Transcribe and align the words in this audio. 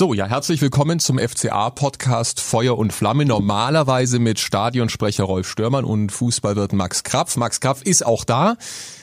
So, 0.00 0.14
ja, 0.14 0.24
herzlich 0.24 0.62
willkommen 0.62 0.98
zum 0.98 1.18
FCA-Podcast 1.18 2.40
Feuer 2.40 2.78
und 2.78 2.90
Flamme. 2.90 3.26
Normalerweise 3.26 4.18
mit 4.18 4.38
Stadionsprecher 4.38 5.24
Rolf 5.24 5.46
Störmann 5.46 5.84
und 5.84 6.10
Fußballwirt 6.10 6.72
Max 6.72 7.02
Krapf. 7.02 7.36
Max 7.36 7.60
Krapf 7.60 7.82
ist 7.82 8.06
auch 8.06 8.24
da. 8.24 8.56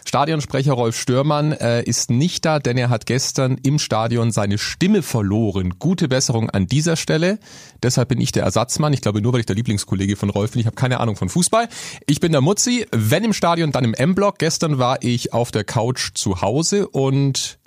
Stadionsprecher 0.06 0.74
Rolf 0.74 1.00
Störmann 1.00 1.52
äh, 1.52 1.84
ist 1.84 2.10
nicht 2.10 2.46
da, 2.46 2.58
denn 2.58 2.80
er 2.80 2.90
hat 2.90 3.06
gestern 3.06 3.60
im 3.62 3.78
Stadion 3.78 4.32
seine 4.32 4.58
Stimme 4.58 5.04
verloren. 5.04 5.76
Gute 5.78 6.08
Besserung 6.08 6.50
an 6.50 6.66
dieser 6.66 6.96
Stelle. 6.96 7.38
Deshalb 7.84 8.10
bin 8.10 8.20
ich 8.20 8.32
der 8.32 8.42
Ersatzmann. 8.42 8.92
Ich 8.92 9.02
glaube 9.02 9.22
nur, 9.22 9.34
weil 9.34 9.42
ich 9.42 9.46
der 9.46 9.56
Lieblingskollege 9.56 10.16
von 10.16 10.32
Rolf 10.32 10.54
bin. 10.54 10.62
Ich 10.62 10.66
habe 10.66 10.78
keine 10.78 11.00
Ahnung 11.00 11.16
von 11.16 11.30
Fußball. 11.30 11.70
Ich 12.08 12.22
bin 12.22 12.32
der 12.32 12.42
Mutzi. 12.42 12.88
Wenn 12.90 13.24
im 13.24 13.34
Stadion, 13.34 13.72
dann 13.72 13.84
im 13.84 13.94
M-Block. 13.94 14.40
Gestern 14.40 14.80
war 14.80 15.04
ich 15.04 15.32
auf 15.32 15.52
der 15.52 15.64
Couch 15.64 16.16
zu 16.16 16.42
Hause 16.42 16.88
und 16.88 17.60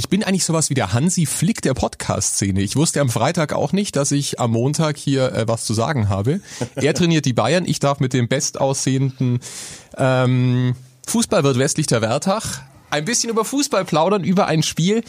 ich 0.00 0.08
bin 0.08 0.24
eigentlich 0.24 0.46
sowas 0.46 0.70
wie 0.70 0.74
der 0.74 0.94
Hansi 0.94 1.26
Flick 1.26 1.60
der 1.60 1.74
Podcast-Szene. 1.74 2.62
Ich 2.62 2.74
wusste 2.74 3.02
am 3.02 3.10
Freitag 3.10 3.52
auch 3.52 3.72
nicht, 3.72 3.96
dass 3.96 4.12
ich 4.12 4.40
am 4.40 4.52
Montag 4.52 4.96
hier 4.96 5.30
äh, 5.34 5.46
was 5.46 5.66
zu 5.66 5.74
sagen 5.74 6.08
habe. 6.08 6.40
Er 6.74 6.94
trainiert 6.94 7.26
die 7.26 7.34
Bayern. 7.34 7.66
Ich 7.66 7.80
darf 7.80 8.00
mit 8.00 8.14
dem 8.14 8.26
bestaussehenden 8.26 9.40
ähm, 9.98 10.74
Fußballwirt 11.06 11.58
westlich 11.58 11.86
der 11.86 12.00
Wertach 12.00 12.62
ein 12.88 13.04
bisschen 13.04 13.28
über 13.28 13.44
Fußball 13.44 13.84
plaudern, 13.84 14.24
über 14.24 14.46
ein 14.46 14.62
Spiel 14.62 15.04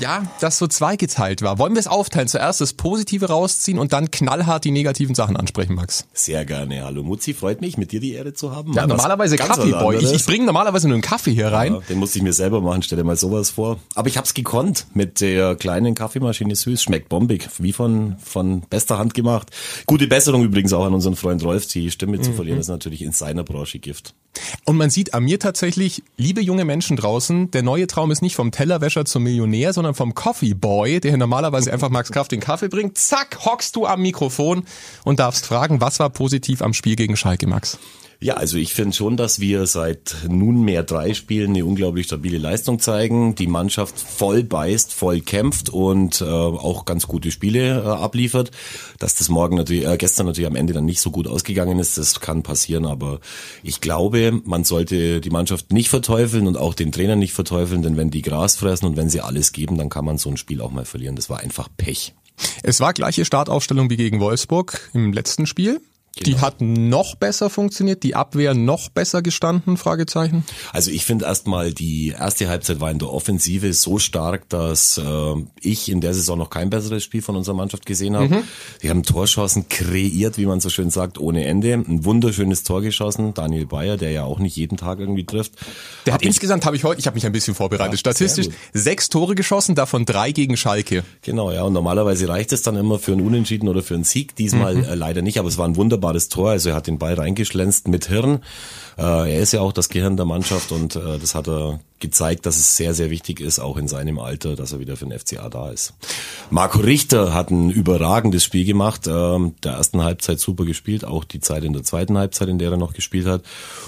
ja, 0.00 0.26
das 0.40 0.58
so 0.58 0.66
zweigeteilt 0.66 1.42
war. 1.42 1.58
Wollen 1.58 1.74
wir 1.74 1.80
es 1.80 1.86
aufteilen? 1.86 2.28
Zuerst 2.28 2.60
das 2.60 2.72
Positive 2.72 3.26
rausziehen 3.26 3.78
und 3.78 3.92
dann 3.92 4.10
knallhart 4.10 4.64
die 4.64 4.70
negativen 4.70 5.14
Sachen 5.14 5.36
ansprechen, 5.36 5.74
Max. 5.74 6.06
Sehr 6.12 6.44
gerne. 6.44 6.84
Hallo 6.84 7.02
Mutzi, 7.02 7.34
freut 7.34 7.60
mich, 7.60 7.76
mit 7.76 7.92
dir 7.92 8.00
die 8.00 8.12
Ehre 8.12 8.32
zu 8.32 8.54
haben. 8.54 8.72
Ja, 8.72 8.86
normalerweise 8.86 9.36
Kaffeeboy. 9.36 9.96
Ich, 9.96 10.12
ich 10.12 10.24
bringe 10.24 10.46
normalerweise 10.46 10.88
nur 10.88 10.94
einen 10.94 11.02
Kaffee 11.02 11.32
hier 11.32 11.48
rein. 11.48 11.74
Ja, 11.74 11.80
den 11.80 11.98
musste 11.98 12.18
ich 12.18 12.24
mir 12.24 12.32
selber 12.32 12.60
machen, 12.60 12.82
stell 12.82 12.98
dir 12.98 13.04
mal 13.04 13.16
sowas 13.16 13.50
vor. 13.50 13.78
Aber 13.94 14.08
ich 14.08 14.16
hab's 14.16 14.34
gekonnt 14.34 14.86
mit 14.94 15.20
der 15.20 15.56
kleinen 15.56 15.94
Kaffeemaschine 15.94 16.56
süß. 16.56 16.82
Schmeckt 16.82 17.08
bombig, 17.08 17.48
wie 17.58 17.72
von, 17.72 18.16
von 18.18 18.62
bester 18.62 18.98
Hand 18.98 19.14
gemacht. 19.14 19.50
Gute 19.86 20.06
Besserung 20.06 20.44
übrigens 20.44 20.72
auch 20.72 20.84
an 20.84 20.94
unseren 20.94 21.16
Freund 21.16 21.44
Rolf. 21.44 21.66
Die 21.66 21.90
Stimme 21.90 22.18
mhm. 22.18 22.22
zu 22.22 22.32
verlieren 22.32 22.58
ist 22.58 22.68
natürlich 22.68 23.02
in 23.02 23.12
seiner 23.12 23.44
Branche 23.44 23.78
Gift. 23.78 24.14
Und 24.64 24.76
man 24.76 24.90
sieht 24.90 25.12
an 25.12 25.24
mir 25.24 25.40
tatsächlich, 25.40 26.04
liebe 26.16 26.40
junge 26.40 26.64
Menschen 26.64 26.96
draußen, 26.96 27.50
der 27.50 27.64
neue 27.64 27.88
Traum 27.88 28.12
ist 28.12 28.22
nicht 28.22 28.36
vom 28.36 28.52
Tellerwäscher 28.52 29.04
zum 29.04 29.24
Millionär, 29.24 29.72
sondern 29.72 29.94
vom 29.94 30.14
Coffee 30.14 30.54
Boy, 30.54 31.00
der 31.00 31.16
normalerweise 31.16 31.72
einfach 31.72 31.90
Max 31.90 32.12
Kraft 32.12 32.30
den 32.30 32.38
Kaffee 32.38 32.68
bringt. 32.68 32.96
Zack, 32.96 33.44
hockst 33.44 33.74
du 33.74 33.86
am 33.86 34.02
Mikrofon 34.02 34.62
und 35.04 35.18
darfst 35.18 35.46
fragen, 35.46 35.80
was 35.80 35.98
war 35.98 36.10
positiv 36.10 36.62
am 36.62 36.74
Spiel 36.74 36.94
gegen 36.94 37.16
Schalke, 37.16 37.48
Max? 37.48 37.78
Ja, 38.22 38.34
also 38.34 38.56
ich 38.56 38.72
finde 38.72 38.96
schon, 38.96 39.16
dass 39.16 39.40
wir 39.40 39.66
seit 39.66 40.14
nunmehr 40.28 40.84
drei 40.84 41.12
Spielen 41.12 41.50
eine 41.50 41.64
unglaublich 41.64 42.06
stabile 42.06 42.38
Leistung 42.38 42.78
zeigen, 42.78 43.34
die 43.34 43.48
Mannschaft 43.48 43.98
voll 43.98 44.44
beißt, 44.44 44.94
voll 44.94 45.22
kämpft 45.22 45.70
und 45.70 46.20
äh, 46.20 46.24
auch 46.24 46.84
ganz 46.84 47.08
gute 47.08 47.32
Spiele 47.32 47.82
äh, 47.82 47.88
abliefert. 47.88 48.52
Dass 49.00 49.16
das 49.16 49.28
morgen 49.28 49.56
natürlich, 49.56 49.86
äh, 49.86 49.96
gestern 49.96 50.26
natürlich 50.26 50.46
am 50.46 50.54
Ende 50.54 50.72
dann 50.72 50.84
nicht 50.84 51.00
so 51.00 51.10
gut 51.10 51.26
ausgegangen 51.26 51.80
ist, 51.80 51.98
das 51.98 52.20
kann 52.20 52.44
passieren, 52.44 52.86
aber 52.86 53.18
ich 53.64 53.80
glaube, 53.80 54.40
man 54.44 54.62
sollte 54.62 55.20
die 55.20 55.30
Mannschaft 55.30 55.72
nicht 55.72 55.88
verteufeln 55.88 56.46
und 56.46 56.56
auch 56.56 56.74
den 56.74 56.92
Trainer 56.92 57.16
nicht 57.16 57.32
verteufeln, 57.32 57.82
denn 57.82 57.96
wenn 57.96 58.12
die 58.12 58.22
Gras 58.22 58.54
fressen 58.54 58.86
und 58.86 58.96
wenn 58.96 59.10
sie 59.10 59.20
alles 59.20 59.50
geben, 59.50 59.78
dann 59.78 59.88
kann 59.88 60.04
man 60.04 60.18
so 60.18 60.30
ein 60.30 60.36
Spiel 60.36 60.60
auch 60.60 60.70
mal 60.70 60.84
verlieren. 60.84 61.16
Das 61.16 61.28
war 61.28 61.40
einfach 61.40 61.68
Pech. 61.76 62.14
Es 62.62 62.78
war 62.78 62.92
gleiche 62.92 63.24
Startaufstellung 63.24 63.90
wie 63.90 63.96
gegen 63.96 64.20
Wolfsburg 64.20 64.90
im 64.94 65.12
letzten 65.12 65.46
Spiel. 65.46 65.80
Genau. 66.16 66.36
Die 66.36 66.42
hat 66.42 66.60
noch 66.60 67.14
besser 67.14 67.48
funktioniert, 67.48 68.02
die 68.02 68.14
Abwehr 68.14 68.52
noch 68.52 68.90
besser 68.90 69.22
gestanden, 69.22 69.78
Fragezeichen? 69.78 70.44
Also 70.72 70.90
ich 70.90 71.06
finde 71.06 71.24
erstmal, 71.24 71.72
die 71.72 72.08
erste 72.08 72.48
Halbzeit 72.50 72.80
war 72.80 72.90
in 72.90 72.98
der 72.98 73.10
Offensive 73.10 73.72
so 73.72 73.98
stark, 73.98 74.46
dass 74.50 74.98
äh, 74.98 75.34
ich 75.62 75.90
in 75.90 76.02
der 76.02 76.12
Saison 76.12 76.38
noch 76.38 76.50
kein 76.50 76.68
besseres 76.68 77.02
Spiel 77.02 77.22
von 77.22 77.34
unserer 77.34 77.54
Mannschaft 77.54 77.86
gesehen 77.86 78.14
habe. 78.14 78.28
Mhm. 78.28 78.42
Die 78.82 78.90
haben 78.90 79.04
Torschancen 79.04 79.70
kreiert, 79.70 80.36
wie 80.36 80.44
man 80.44 80.60
so 80.60 80.68
schön 80.68 80.90
sagt, 80.90 81.18
ohne 81.18 81.46
Ende. 81.46 81.72
Ein 81.72 82.04
wunderschönes 82.04 82.62
Tor 82.62 82.82
geschossen, 82.82 83.32
Daniel 83.32 83.64
Bayer, 83.64 83.96
der 83.96 84.10
ja 84.10 84.24
auch 84.24 84.38
nicht 84.38 84.56
jeden 84.56 84.76
Tag 84.76 84.98
irgendwie 84.98 85.24
trifft. 85.24 85.52
Der 86.04 86.12
hat 86.12 86.20
hab 86.20 86.26
insgesamt, 86.26 86.66
habe 86.66 86.76
ich 86.76 86.84
heute, 86.84 87.00
ich 87.00 87.06
habe 87.06 87.14
mich 87.14 87.24
ein 87.24 87.32
bisschen 87.32 87.54
vorbereitet, 87.54 87.94
ja, 87.94 87.98
statistisch 87.98 88.48
sechs 88.74 89.08
Tore 89.08 89.34
geschossen, 89.34 89.74
davon 89.74 90.04
drei 90.04 90.32
gegen 90.32 90.58
Schalke. 90.58 91.04
Genau, 91.22 91.50
ja, 91.50 91.62
und 91.62 91.72
normalerweise 91.72 92.28
reicht 92.28 92.52
es 92.52 92.60
dann 92.60 92.76
immer 92.76 92.98
für 92.98 93.12
einen 93.12 93.22
Unentschieden 93.22 93.66
oder 93.68 93.82
für 93.82 93.94
einen 93.94 94.04
Sieg, 94.04 94.36
diesmal 94.36 94.74
mhm. 94.74 94.84
äh, 94.84 94.94
leider 94.94 95.22
nicht, 95.22 95.38
aber 95.38 95.48
es 95.48 95.56
war 95.56 95.66
ein 95.66 95.76
wunderbares 95.76 96.01
wunderbares 96.02 96.28
Tor. 96.28 96.50
Also 96.50 96.70
er 96.70 96.74
hat 96.74 96.86
den 96.86 96.98
Ball 96.98 97.14
reingeschlänzt 97.14 97.88
mit 97.88 98.06
Hirn. 98.06 98.42
Äh, 98.98 99.34
er 99.34 99.40
ist 99.40 99.52
ja 99.52 99.60
auch 99.60 99.72
das 99.72 99.88
Gehirn 99.88 100.16
der 100.16 100.26
Mannschaft 100.26 100.72
und 100.72 100.96
äh, 100.96 101.18
das 101.18 101.34
hat 101.34 101.48
er 101.48 101.80
gezeigt, 102.00 102.46
dass 102.46 102.56
es 102.56 102.76
sehr, 102.76 102.94
sehr 102.94 103.10
wichtig 103.10 103.40
ist, 103.40 103.60
auch 103.60 103.76
in 103.76 103.86
seinem 103.86 104.18
Alter, 104.18 104.56
dass 104.56 104.72
er 104.72 104.80
wieder 104.80 104.96
für 104.96 105.06
den 105.06 105.18
FCA 105.18 105.48
da 105.48 105.70
ist. 105.70 105.94
Marco 106.50 106.80
Richter 106.80 107.32
hat 107.32 107.50
ein 107.50 107.70
überragendes 107.70 108.42
Spiel 108.44 108.64
gemacht, 108.64 109.06
ähm, 109.06 109.54
der 109.62 109.74
ersten 109.74 110.02
Halbzeit 110.02 110.40
super 110.40 110.64
gespielt, 110.64 111.04
auch 111.04 111.24
die 111.24 111.40
Zeit 111.40 111.62
in 111.62 111.72
der 111.72 111.84
zweiten 111.84 112.18
Halbzeit, 112.18 112.48
in 112.48 112.58
der 112.58 112.72
er 112.72 112.76
noch 112.76 112.92
gespielt 112.92 113.26
hat. 113.26 113.42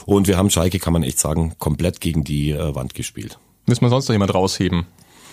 Und 0.07 0.29
wir 0.29 0.39
haben 0.39 0.51
Schalke, 0.51 0.79
kann 0.79 0.93
man 0.93 1.03
echt 1.03 1.19
sagen, 1.19 1.55
komplett 1.59 2.01
gegen 2.01 2.23
die 2.23 2.53
äh, 2.53 2.75
Wand 2.75 2.95
gespielt. 2.95 3.39
Müssen 3.67 3.83
wir 3.83 3.91
sonst 3.91 4.09
noch 4.09 4.15
jemand 4.15 4.33
rausheben? 4.33 4.87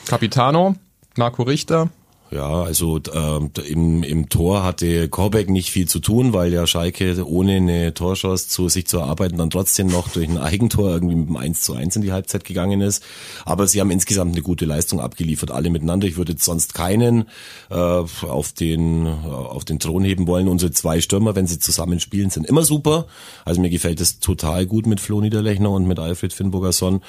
Capitano, 0.08 0.76
Marco 1.16 1.44
Richter, 1.44 1.90
ja, 2.32 2.64
also 2.64 2.98
äh, 2.98 3.62
im, 3.70 4.04
im 4.04 4.30
Tor 4.30 4.64
hatte 4.64 5.10
Korbeck 5.10 5.50
nicht 5.50 5.70
viel 5.70 5.88
zu 5.88 6.00
tun, 6.00 6.32
weil 6.32 6.54
ja 6.54 6.66
Schalke 6.66 7.28
ohne 7.28 7.58
eine 7.58 7.94
Torschance 7.94 8.48
zu 8.48 8.70
sich 8.70 8.88
zu 8.88 9.00
erarbeiten 9.00 9.38
dann 9.38 9.50
trotzdem 9.50 9.88
noch 9.88 10.08
durch 10.08 10.30
ein 10.30 10.38
Eigentor 10.38 10.92
irgendwie 10.92 11.16
mit 11.16 11.28
dem 11.28 11.36
1 11.36 11.62
zu 11.62 11.74
1 11.74 11.98
in 11.98 12.02
die 12.02 12.14
Halbzeit 12.14 12.46
gegangen 12.46 12.80
ist. 12.80 13.04
Aber 13.44 13.68
sie 13.68 13.82
haben 13.82 13.92
insgesamt 13.92 14.32
eine 14.32 14.42
gute 14.44 14.64
Leistung 14.64 15.02
abgeliefert, 15.02 15.52
alle 15.52 15.70
miteinander. 15.70 16.08
Ich 16.08 16.16
würde 16.16 16.36
sonst 16.38 16.74
keinen 16.74 17.26
äh, 17.70 17.76
auf, 17.76 18.54
den, 18.54 19.08
auf 19.08 19.66
den 19.66 19.80
Thron 19.80 20.06
heben 20.06 20.26
wollen. 20.26 20.48
Unsere 20.48 20.72
zwei 20.72 21.02
Stürmer, 21.02 21.36
wenn 21.36 21.48
sie 21.48 21.60
zusammen 21.60 22.00
spielen, 22.00 22.30
sind 22.30 22.48
immer 22.48 22.64
super. 22.64 23.08
Also 23.44 23.60
mir 23.60 23.70
gefällt 23.70 24.00
es 24.00 24.20
total 24.20 24.66
gut 24.68 24.86
mit 24.88 25.02
Flo 25.02 25.20
Niederlechner 25.20 25.70
und 25.70 25.86
mit 25.86 26.00
Alfred 26.00 26.32
Finnburgerson. 26.32 27.02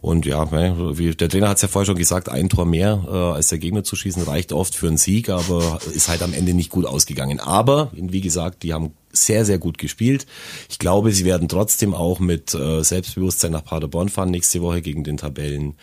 Und 0.00 0.26
ja, 0.26 0.50
wie, 0.98 1.14
der 1.14 1.28
Trainer 1.28 1.48
hat 1.48 1.56
es 1.56 1.62
ja 1.62 1.68
vorher 1.68 1.86
schon 1.86 1.96
gesagt, 1.96 2.28
ein 2.28 2.48
Tor 2.48 2.66
mehr 2.66 3.04
äh, 3.06 3.10
als 3.10 3.48
der 3.48 3.58
Gegner 3.58 3.84
zu 3.84 3.96
schießen 3.96 4.22
reicht 4.22 4.52
oft 4.64 4.74
für 4.74 4.86
einen 4.86 4.96
Sieg, 4.96 5.28
aber 5.28 5.78
ist 5.92 6.08
halt 6.08 6.22
am 6.22 6.32
Ende 6.32 6.54
nicht 6.54 6.70
gut 6.70 6.86
ausgegangen. 6.86 7.38
Aber, 7.38 7.90
wie 7.92 8.22
gesagt, 8.22 8.62
die 8.62 8.72
haben 8.72 8.92
sehr, 9.12 9.44
sehr 9.44 9.58
gut 9.58 9.76
gespielt. 9.76 10.26
Ich 10.70 10.78
glaube, 10.78 11.12
sie 11.12 11.26
werden 11.26 11.48
trotzdem 11.48 11.92
auch 11.92 12.18
mit 12.18 12.54
äh, 12.54 12.82
Selbstbewusstsein 12.82 13.52
nach 13.52 13.62
Paderborn 13.62 14.08
fahren 14.08 14.30
nächste 14.30 14.62
Woche 14.62 14.80
gegen 14.80 15.04
den 15.04 15.18
Tabellen 15.18 15.74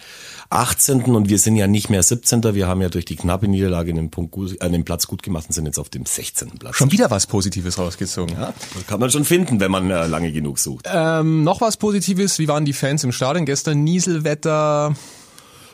18. 0.50 1.04
Und 1.04 1.30
wir 1.30 1.38
sind 1.38 1.58
ja 1.58 1.68
nicht 1.68 1.92
mehr 1.92 2.02
17. 2.02 2.56
Wir 2.56 2.68
haben 2.68 2.82
ja 2.82 2.90
durch 2.90 3.06
die 3.06 3.16
knappe 3.16 3.48
Niederlage 3.48 3.94
den, 3.94 4.10
Punkt 4.10 4.32
gut, 4.32 4.60
äh, 4.60 4.70
den 4.72 4.84
Platz 4.84 5.06
gut 5.06 5.22
gemacht 5.22 5.46
und 5.48 5.54
sind 5.54 5.68
jetzt 5.68 5.78
auf 5.78 5.90
dem 5.90 6.08
16. 6.08 6.58
Platz. 6.58 6.76
Schon 6.76 6.92
wieder 6.92 7.12
was 7.12 7.28
Positives 7.28 7.78
rausgezogen. 7.78 8.36
Ja, 8.36 8.52
das 8.74 8.88
kann 8.88 9.00
man 9.00 9.12
schon 9.12 9.26
finden, 9.26 9.60
wenn 9.60 9.70
man 9.70 9.92
äh, 9.92 10.08
lange 10.08 10.32
genug 10.32 10.58
sucht. 10.58 10.88
Ähm, 10.92 11.44
noch 11.44 11.62
was 11.62 11.78
Positives. 11.78 12.40
Wie 12.40 12.48
waren 12.48 12.66
die 12.66 12.74
Fans 12.74 13.04
im 13.04 13.12
Stadion 13.12 13.46
gestern? 13.46 13.84
Nieselwetter, 13.84 14.96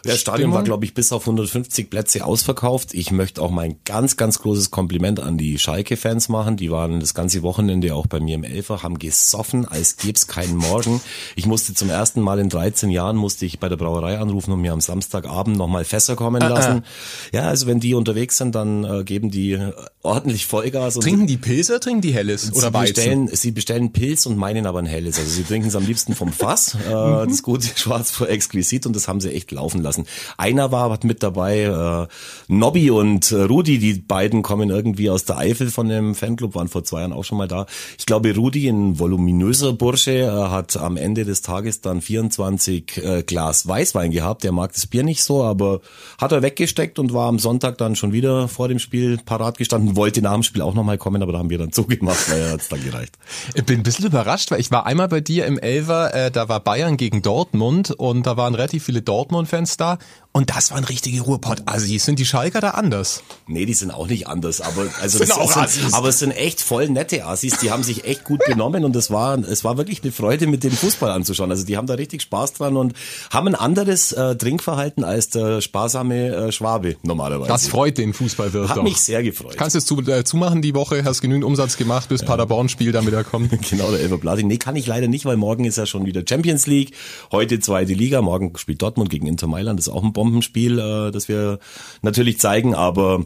der 0.05 0.13
Stadion 0.13 0.51
war, 0.51 0.63
glaube 0.63 0.85
ich, 0.85 0.93
bis 0.93 1.11
auf 1.11 1.23
150 1.23 1.89
Plätze 1.89 2.25
ausverkauft. 2.25 2.93
Ich 2.93 3.11
möchte 3.11 3.41
auch 3.41 3.51
mein 3.51 3.77
ganz, 3.85 4.17
ganz 4.17 4.39
großes 4.39 4.71
Kompliment 4.71 5.19
an 5.19 5.37
die 5.37 5.57
Schalke-Fans 5.57 6.29
machen. 6.29 6.57
Die 6.57 6.71
waren 6.71 6.99
das 6.99 7.13
ganze 7.13 7.41
Wochenende 7.43 7.93
auch 7.95 8.07
bei 8.07 8.19
mir 8.19 8.35
im 8.35 8.43
Elfer, 8.43 8.83
haben 8.83 8.99
gesoffen, 8.99 9.65
als 9.65 9.97
gäbe 9.97 10.17
es 10.17 10.27
keinen 10.27 10.55
Morgen. 10.55 11.01
Ich 11.35 11.45
musste 11.45 11.73
zum 11.73 11.89
ersten 11.89 12.21
Mal 12.21 12.39
in 12.39 12.49
13 12.49 12.89
Jahren, 12.89 13.17
musste 13.17 13.45
ich 13.45 13.59
bei 13.59 13.69
der 13.69 13.77
Brauerei 13.77 14.19
anrufen 14.19 14.51
und 14.51 14.61
mir 14.61 14.73
am 14.73 14.81
Samstagabend 14.81 15.57
nochmal 15.57 15.83
Fässer 15.83 16.15
kommen 16.15 16.41
ah, 16.41 16.47
lassen. 16.47 16.83
Ah. 16.83 17.37
Ja, 17.37 17.41
also 17.49 17.67
wenn 17.67 17.79
die 17.79 17.93
unterwegs 17.93 18.37
sind, 18.37 18.55
dann 18.55 18.83
äh, 18.83 19.03
geben 19.03 19.31
die 19.31 19.59
ordentlich 20.03 20.45
Vollgas. 20.45 20.95
trinken 20.95 21.27
die 21.27 21.37
Pilze, 21.37 21.79
trinken 21.79 22.01
die 22.01 22.13
Helles 22.13 22.53
oder 22.53 22.71
sie 22.71 22.93
bestellen, 22.93 23.29
Sie 23.33 23.51
bestellen 23.51 23.91
Pilz 23.91 24.25
und 24.25 24.37
meinen 24.37 24.65
aber 24.65 24.79
ein 24.79 24.85
Helles. 24.85 25.17
Also 25.19 25.29
sie 25.29 25.43
trinken 25.43 25.67
es 25.67 25.75
am 25.75 25.85
liebsten 25.85 26.15
vom 26.15 26.31
Fass, 26.31 26.75
äh, 26.87 26.91
das 26.91 27.43
gute 27.43 27.67
Schwarz 27.75 28.11
vor 28.11 28.29
Exquisit 28.29 28.85
und 28.85 28.95
das 28.95 29.07
haben 29.07 29.19
sie 29.19 29.31
echt 29.31 29.51
laufen 29.51 29.81
lassen 29.81 29.86
lassen. 29.87 30.05
Einer 30.37 30.71
war 30.71 30.97
mit 31.03 31.23
dabei, 31.23 31.63
äh, 31.63 32.07
Nobby 32.47 32.91
und 32.91 33.31
äh, 33.31 33.43
Rudi, 33.43 33.79
die 33.79 33.93
beiden 33.95 34.41
kommen 34.41 34.69
irgendwie 34.69 35.09
aus 35.09 35.25
der 35.25 35.37
Eifel 35.37 35.71
von 35.71 35.89
dem 35.89 36.15
Fanclub, 36.15 36.55
waren 36.55 36.67
vor 36.67 36.83
zwei 36.83 37.01
Jahren 37.01 37.13
auch 37.13 37.23
schon 37.23 37.37
mal 37.37 37.47
da. 37.47 37.65
Ich 37.97 38.05
glaube, 38.05 38.35
Rudi, 38.35 38.67
ein 38.67 38.99
voluminöser 38.99 39.73
Bursche, 39.73 40.11
äh, 40.11 40.29
hat 40.29 40.77
am 40.77 40.97
Ende 40.97 41.25
des 41.25 41.41
Tages 41.41 41.81
dann 41.81 42.01
24 42.01 42.97
äh, 42.97 43.23
Glas 43.23 43.67
Weißwein 43.67 44.11
gehabt. 44.11 44.43
Der 44.43 44.51
mag 44.51 44.73
das 44.73 44.87
Bier 44.87 45.03
nicht 45.03 45.23
so, 45.23 45.43
aber 45.43 45.81
hat 46.19 46.31
er 46.31 46.41
weggesteckt 46.41 46.99
und 46.99 47.13
war 47.13 47.27
am 47.27 47.39
Sonntag 47.39 47.77
dann 47.77 47.95
schon 47.95 48.13
wieder 48.13 48.47
vor 48.47 48.67
dem 48.67 48.79
Spiel 48.79 49.17
parat 49.23 49.57
gestanden, 49.57 49.95
wollte 49.95 50.21
nach 50.21 50.33
dem 50.33 50.43
Spiel 50.43 50.61
auch 50.61 50.73
nochmal 50.73 50.97
kommen, 50.97 51.21
aber 51.21 51.31
da 51.31 51.39
haben 51.39 51.49
wir 51.49 51.57
dann 51.57 51.71
zugemacht, 51.77 52.29
weil 52.31 52.41
er 52.41 52.51
hat's 52.51 52.69
dann 52.69 52.83
gereicht. 52.83 53.17
Ich 53.55 53.65
bin 53.65 53.79
ein 53.79 53.83
bisschen 53.83 54.05
überrascht, 54.05 54.51
weil 54.51 54.59
ich 54.59 54.71
war 54.71 54.85
einmal 54.85 55.07
bei 55.07 55.21
dir 55.21 55.45
im 55.45 55.57
Elver, 55.57 56.13
äh, 56.13 56.31
da 56.31 56.49
war 56.49 56.59
Bayern 56.59 56.97
gegen 56.97 57.21
Dortmund 57.21 57.91
und 57.91 58.25
da 58.25 58.37
waren 58.37 58.55
relativ 58.55 58.83
viele 58.83 59.01
Dortmund-Fans 59.01 59.76
da 59.77 59.97
Und 60.37 60.51
das 60.51 60.69
waren 60.69 60.83
richtige 60.83 61.21
Ruhrpott-Assis. 61.21 62.05
Sind 62.05 62.19
die 62.19 62.25
Schalker 62.25 62.61
da 62.61 62.69
anders? 62.69 63.23
Nee, 63.47 63.65
die 63.65 63.73
sind 63.73 63.89
auch 63.89 64.05
nicht 64.05 64.27
anders, 64.27 64.61
aber 64.61 64.85
also 65.01 65.17
Sind 65.17 65.31
das 65.31 65.37
auch 65.39 65.51
sind, 65.51 65.63
Assis. 65.63 65.93
aber 65.95 66.09
es 66.09 66.19
sind 66.19 66.29
echt 66.29 66.61
voll 66.61 66.89
nette 66.89 67.25
Assis, 67.25 67.57
die 67.57 67.71
haben 67.71 67.81
sich 67.81 68.05
echt 68.05 68.23
gut 68.23 68.41
benommen 68.45 68.85
und 68.85 68.95
es 68.95 69.09
war 69.09 69.39
es 69.39 69.63
war 69.63 69.77
wirklich 69.77 70.03
eine 70.03 70.11
Freude 70.11 70.45
mit 70.45 70.63
dem 70.63 70.73
Fußball 70.73 71.09
anzuschauen. 71.09 71.49
Also 71.49 71.65
die 71.65 71.75
haben 71.75 71.87
da 71.87 71.95
richtig 71.95 72.21
Spaß 72.21 72.53
dran 72.53 72.77
und 72.77 72.93
haben 73.31 73.47
ein 73.47 73.55
anderes 73.55 74.11
äh, 74.11 74.35
Trinkverhalten 74.35 75.03
als 75.03 75.29
der 75.29 75.59
sparsame 75.61 76.27
äh, 76.27 76.51
Schwabe 76.51 76.97
normalerweise. 77.01 77.47
Das 77.49 77.67
freut 77.67 77.97
den 77.97 78.13
Fußballwirt 78.13 78.69
Hat 78.69 78.77
doch. 78.77 78.83
mich 78.83 78.97
sehr 78.97 79.23
gefreut. 79.23 79.57
Kannst 79.57 79.73
du 79.73 79.79
es 79.79 79.87
zu, 79.87 79.99
äh, 80.01 80.23
zumachen 80.23 80.61
die 80.61 80.75
Woche? 80.75 81.03
Hast 81.03 81.21
genügend 81.21 81.45
Umsatz 81.45 81.77
gemacht, 81.77 82.09
bis 82.09 82.23
Paderborn-Spiel 82.23 82.91
dann 82.91 83.07
wieder 83.07 83.23
kommt? 83.23 83.51
Genau, 83.71 83.89
der 83.89 84.01
Elfer 84.01 84.19
Platin. 84.19 84.47
Nee, 84.47 84.57
kann 84.57 84.75
ich 84.75 84.85
leider 84.85 85.07
nicht, 85.07 85.25
weil 85.25 85.35
morgen 85.35 85.65
ist 85.65 85.77
ja 85.77 85.87
schon 85.87 86.05
wieder 86.05 86.21
Champions 86.27 86.67
League. 86.67 86.91
Heute 87.31 87.59
zweite 87.59 87.93
Liga. 87.93 88.21
Morgen 88.21 88.55
spielt 88.57 88.83
Dortmund 88.83 89.09
gegen 89.09 89.25
Inter 89.25 89.47
Mailand. 89.47 89.79
Das 89.79 89.87
ist 89.87 89.93
auch 89.93 90.03
ein 90.03 90.13
Bombenspiel, 90.27 90.79
äh, 90.79 91.11
das 91.11 91.27
wir 91.27 91.59
natürlich 92.01 92.39
zeigen. 92.39 92.75
Aber 92.75 93.25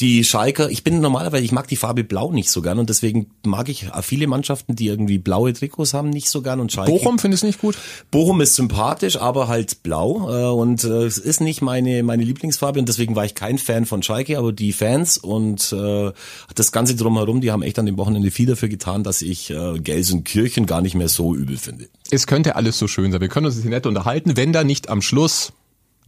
die 0.00 0.22
Schalker, 0.22 0.70
ich 0.70 0.84
bin 0.84 1.00
normalerweise, 1.00 1.44
ich 1.44 1.50
mag 1.50 1.66
die 1.66 1.76
Farbe 1.76 2.04
Blau 2.04 2.30
nicht 2.30 2.50
so 2.50 2.62
gern 2.62 2.78
und 2.78 2.88
deswegen 2.88 3.30
mag 3.44 3.68
ich 3.68 3.86
viele 4.02 4.28
Mannschaften, 4.28 4.76
die 4.76 4.86
irgendwie 4.86 5.18
blaue 5.18 5.52
Trikots 5.52 5.92
haben, 5.92 6.10
nicht 6.10 6.28
so 6.28 6.40
gern 6.40 6.60
und 6.60 6.70
Schalke. 6.70 6.92
Bochum 6.92 7.18
findest 7.18 7.42
du 7.42 7.48
nicht 7.48 7.60
gut? 7.60 7.76
Bochum 8.10 8.40
ist 8.40 8.54
sympathisch, 8.54 9.16
aber 9.16 9.48
halt 9.48 9.82
blau 9.82 10.30
äh, 10.30 10.52
und 10.52 10.84
äh, 10.84 11.04
es 11.04 11.18
ist 11.18 11.40
nicht 11.40 11.62
meine 11.62 12.04
meine 12.04 12.22
Lieblingsfarbe 12.22 12.78
und 12.78 12.88
deswegen 12.88 13.16
war 13.16 13.24
ich 13.24 13.34
kein 13.34 13.58
Fan 13.58 13.86
von 13.86 14.02
Schalke, 14.04 14.38
aber 14.38 14.52
die 14.52 14.72
Fans 14.72 15.18
und 15.18 15.72
äh, 15.72 16.12
das 16.54 16.70
ganze 16.70 16.94
drumherum, 16.94 17.40
die 17.40 17.50
haben 17.50 17.62
echt 17.62 17.78
an 17.80 17.86
dem 17.86 17.98
Wochenende 17.98 18.30
viel 18.30 18.46
dafür 18.46 18.68
getan, 18.68 19.02
dass 19.02 19.20
ich 19.20 19.50
äh, 19.50 19.80
Gelsenkirchen 19.80 20.66
gar 20.66 20.80
nicht 20.80 20.94
mehr 20.94 21.08
so 21.08 21.34
übel 21.34 21.58
finde. 21.58 21.88
Es 22.10 22.28
könnte 22.28 22.54
alles 22.54 22.78
so 22.78 22.86
schön 22.86 23.10
sein. 23.10 23.20
Wir 23.20 23.28
können 23.28 23.46
uns 23.46 23.56
jetzt 23.56 23.62
hier 23.62 23.70
nett 23.70 23.86
unterhalten, 23.86 24.36
wenn 24.36 24.52
da 24.52 24.62
nicht 24.62 24.88
am 24.88 25.02
Schluss 25.02 25.52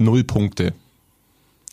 null 0.00 0.24
Punkte 0.24 0.72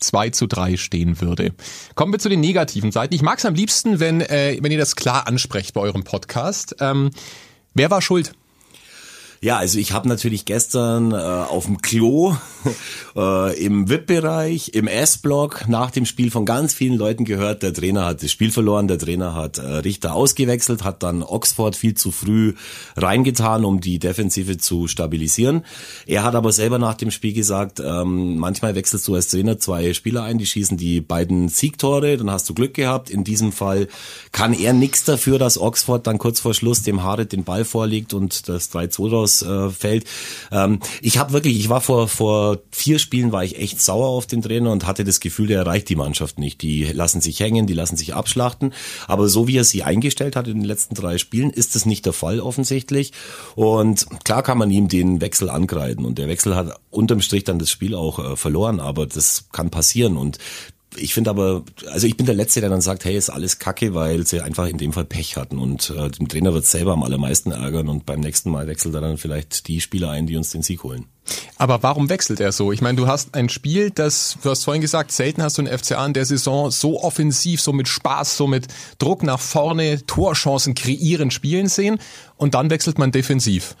2 0.00 0.30
zu 0.30 0.46
3 0.46 0.76
stehen 0.76 1.20
würde. 1.20 1.52
Kommen 1.94 2.12
wir 2.12 2.18
zu 2.18 2.28
den 2.28 2.40
negativen 2.40 2.92
Seiten. 2.92 3.14
Ich 3.14 3.22
mag 3.22 3.38
es 3.38 3.44
am 3.44 3.54
liebsten, 3.54 4.00
wenn, 4.00 4.20
äh, 4.20 4.58
wenn 4.60 4.72
ihr 4.72 4.78
das 4.78 4.96
klar 4.96 5.26
ansprecht 5.26 5.74
bei 5.74 5.80
eurem 5.80 6.04
Podcast. 6.04 6.76
Ähm, 6.80 7.10
wer 7.74 7.90
war 7.90 8.00
schuld? 8.00 8.32
Ja, 9.40 9.56
also 9.56 9.78
ich 9.78 9.92
habe 9.92 10.08
natürlich 10.08 10.46
gestern 10.46 11.12
äh, 11.12 11.14
auf 11.14 11.66
dem 11.66 11.80
Klo, 11.80 12.36
äh, 13.16 13.64
im 13.64 13.88
VIP-Bereich, 13.88 14.70
im 14.74 14.88
S-Block 14.88 15.68
nach 15.68 15.92
dem 15.92 16.06
Spiel 16.06 16.32
von 16.32 16.44
ganz 16.44 16.74
vielen 16.74 16.96
Leuten 16.96 17.24
gehört, 17.24 17.62
der 17.62 17.72
Trainer 17.72 18.04
hat 18.04 18.22
das 18.24 18.32
Spiel 18.32 18.50
verloren, 18.50 18.88
der 18.88 18.98
Trainer 18.98 19.36
hat 19.36 19.58
äh, 19.58 19.62
Richter 19.62 20.14
ausgewechselt, 20.14 20.82
hat 20.82 21.04
dann 21.04 21.22
Oxford 21.22 21.76
viel 21.76 21.94
zu 21.94 22.10
früh 22.10 22.54
reingetan, 22.96 23.64
um 23.64 23.80
die 23.80 24.00
Defensive 24.00 24.58
zu 24.58 24.88
stabilisieren. 24.88 25.64
Er 26.06 26.24
hat 26.24 26.34
aber 26.34 26.50
selber 26.50 26.78
nach 26.78 26.94
dem 26.94 27.12
Spiel 27.12 27.32
gesagt, 27.32 27.78
ähm, 27.78 28.38
manchmal 28.38 28.74
wechselst 28.74 29.06
du 29.06 29.14
als 29.14 29.28
Trainer 29.28 29.60
zwei 29.60 29.94
Spieler 29.94 30.24
ein, 30.24 30.38
die 30.38 30.46
schießen 30.46 30.76
die 30.76 31.00
beiden 31.00 31.48
Siegtore, 31.48 32.16
dann 32.16 32.30
hast 32.30 32.48
du 32.48 32.54
Glück 32.54 32.74
gehabt. 32.74 33.08
In 33.08 33.22
diesem 33.22 33.52
Fall 33.52 33.86
kann 34.32 34.52
er 34.52 34.72
nichts 34.72 35.04
dafür, 35.04 35.38
dass 35.38 35.58
Oxford 35.58 36.08
dann 36.08 36.18
kurz 36.18 36.40
vor 36.40 36.54
Schluss 36.54 36.82
dem 36.82 37.04
Harit 37.04 37.30
den 37.30 37.44
Ball 37.44 37.64
vorlegt 37.64 38.14
und 38.14 38.48
das 38.48 38.72
3-2 38.72 39.10
raus 39.10 39.27
äh, 39.42 39.70
fällt. 39.70 40.04
Ähm, 40.50 40.80
ich 41.02 41.18
habe 41.18 41.32
wirklich, 41.32 41.58
ich 41.58 41.68
war 41.68 41.80
vor 41.80 42.08
vor 42.08 42.58
vier 42.70 42.98
Spielen 42.98 43.32
war 43.32 43.44
ich 43.44 43.58
echt 43.58 43.80
sauer 43.80 44.08
auf 44.08 44.26
den 44.26 44.42
Trainer 44.42 44.72
und 44.72 44.86
hatte 44.86 45.04
das 45.04 45.20
Gefühl, 45.20 45.48
der 45.48 45.60
erreicht 45.60 45.88
die 45.88 45.96
Mannschaft 45.96 46.38
nicht. 46.38 46.62
Die 46.62 46.84
lassen 46.84 47.20
sich 47.20 47.40
hängen, 47.40 47.66
die 47.66 47.74
lassen 47.74 47.96
sich 47.96 48.14
abschlachten. 48.14 48.72
Aber 49.06 49.28
so 49.28 49.46
wie 49.48 49.56
er 49.56 49.64
sie 49.64 49.82
eingestellt 49.82 50.36
hat 50.36 50.48
in 50.48 50.58
den 50.58 50.64
letzten 50.64 50.94
drei 50.94 51.18
Spielen, 51.18 51.50
ist 51.50 51.74
das 51.74 51.86
nicht 51.86 52.06
der 52.06 52.12
Fall 52.12 52.40
offensichtlich. 52.40 53.12
Und 53.54 54.06
klar 54.24 54.42
kann 54.42 54.58
man 54.58 54.70
ihm 54.70 54.88
den 54.88 55.20
Wechsel 55.20 55.50
angreifen 55.50 56.04
und 56.04 56.18
der 56.18 56.28
Wechsel 56.28 56.54
hat 56.54 56.80
unterm 56.90 57.20
Strich 57.20 57.44
dann 57.44 57.58
das 57.58 57.70
Spiel 57.70 57.94
auch 57.94 58.18
äh, 58.18 58.36
verloren. 58.36 58.80
Aber 58.80 59.06
das 59.06 59.48
kann 59.52 59.70
passieren 59.70 60.16
und 60.16 60.38
ich 60.96 61.14
finde 61.14 61.30
aber, 61.30 61.64
also 61.90 62.06
ich 62.06 62.16
bin 62.16 62.26
der 62.26 62.34
Letzte, 62.34 62.60
der 62.60 62.70
dann 62.70 62.80
sagt, 62.80 63.04
hey, 63.04 63.16
ist 63.16 63.30
alles 63.30 63.58
Kacke, 63.58 63.94
weil 63.94 64.26
sie 64.26 64.40
einfach 64.40 64.66
in 64.66 64.78
dem 64.78 64.92
Fall 64.92 65.04
Pech 65.04 65.36
hatten 65.36 65.58
und 65.58 65.90
äh, 65.90 66.08
dem 66.10 66.28
Trainer 66.28 66.54
wird 66.54 66.64
selber 66.64 66.92
am 66.92 67.02
allermeisten 67.02 67.52
ärgern 67.52 67.88
und 67.88 68.06
beim 68.06 68.20
nächsten 68.20 68.50
Mal 68.50 68.66
wechselt 68.66 68.94
er 68.94 69.00
dann 69.00 69.18
vielleicht 69.18 69.68
die 69.68 69.80
Spieler 69.80 70.10
ein, 70.10 70.26
die 70.26 70.36
uns 70.36 70.50
den 70.50 70.62
Sieg 70.62 70.82
holen. 70.82 71.06
Aber 71.56 71.82
warum 71.82 72.08
wechselt 72.08 72.40
er 72.40 72.52
so? 72.52 72.72
Ich 72.72 72.80
meine, 72.80 72.96
du 72.96 73.06
hast 73.06 73.34
ein 73.34 73.50
Spiel, 73.50 73.90
das, 73.90 74.38
du 74.42 74.48
hast 74.48 74.64
vorhin 74.64 74.80
gesagt, 74.80 75.12
selten 75.12 75.42
hast 75.42 75.58
du 75.58 75.62
einen 75.62 75.78
FCA 75.78 76.06
in 76.06 76.14
der 76.14 76.24
Saison 76.24 76.70
so 76.70 77.02
offensiv, 77.02 77.60
so 77.60 77.74
mit 77.74 77.86
Spaß, 77.86 78.36
so 78.36 78.46
mit 78.46 78.66
Druck 78.98 79.22
nach 79.22 79.40
vorne, 79.40 80.04
Torchancen 80.06 80.74
kreieren, 80.74 81.30
spielen 81.30 81.68
sehen 81.68 81.98
und 82.36 82.54
dann 82.54 82.70
wechselt 82.70 82.98
man 82.98 83.12
defensiv. 83.12 83.76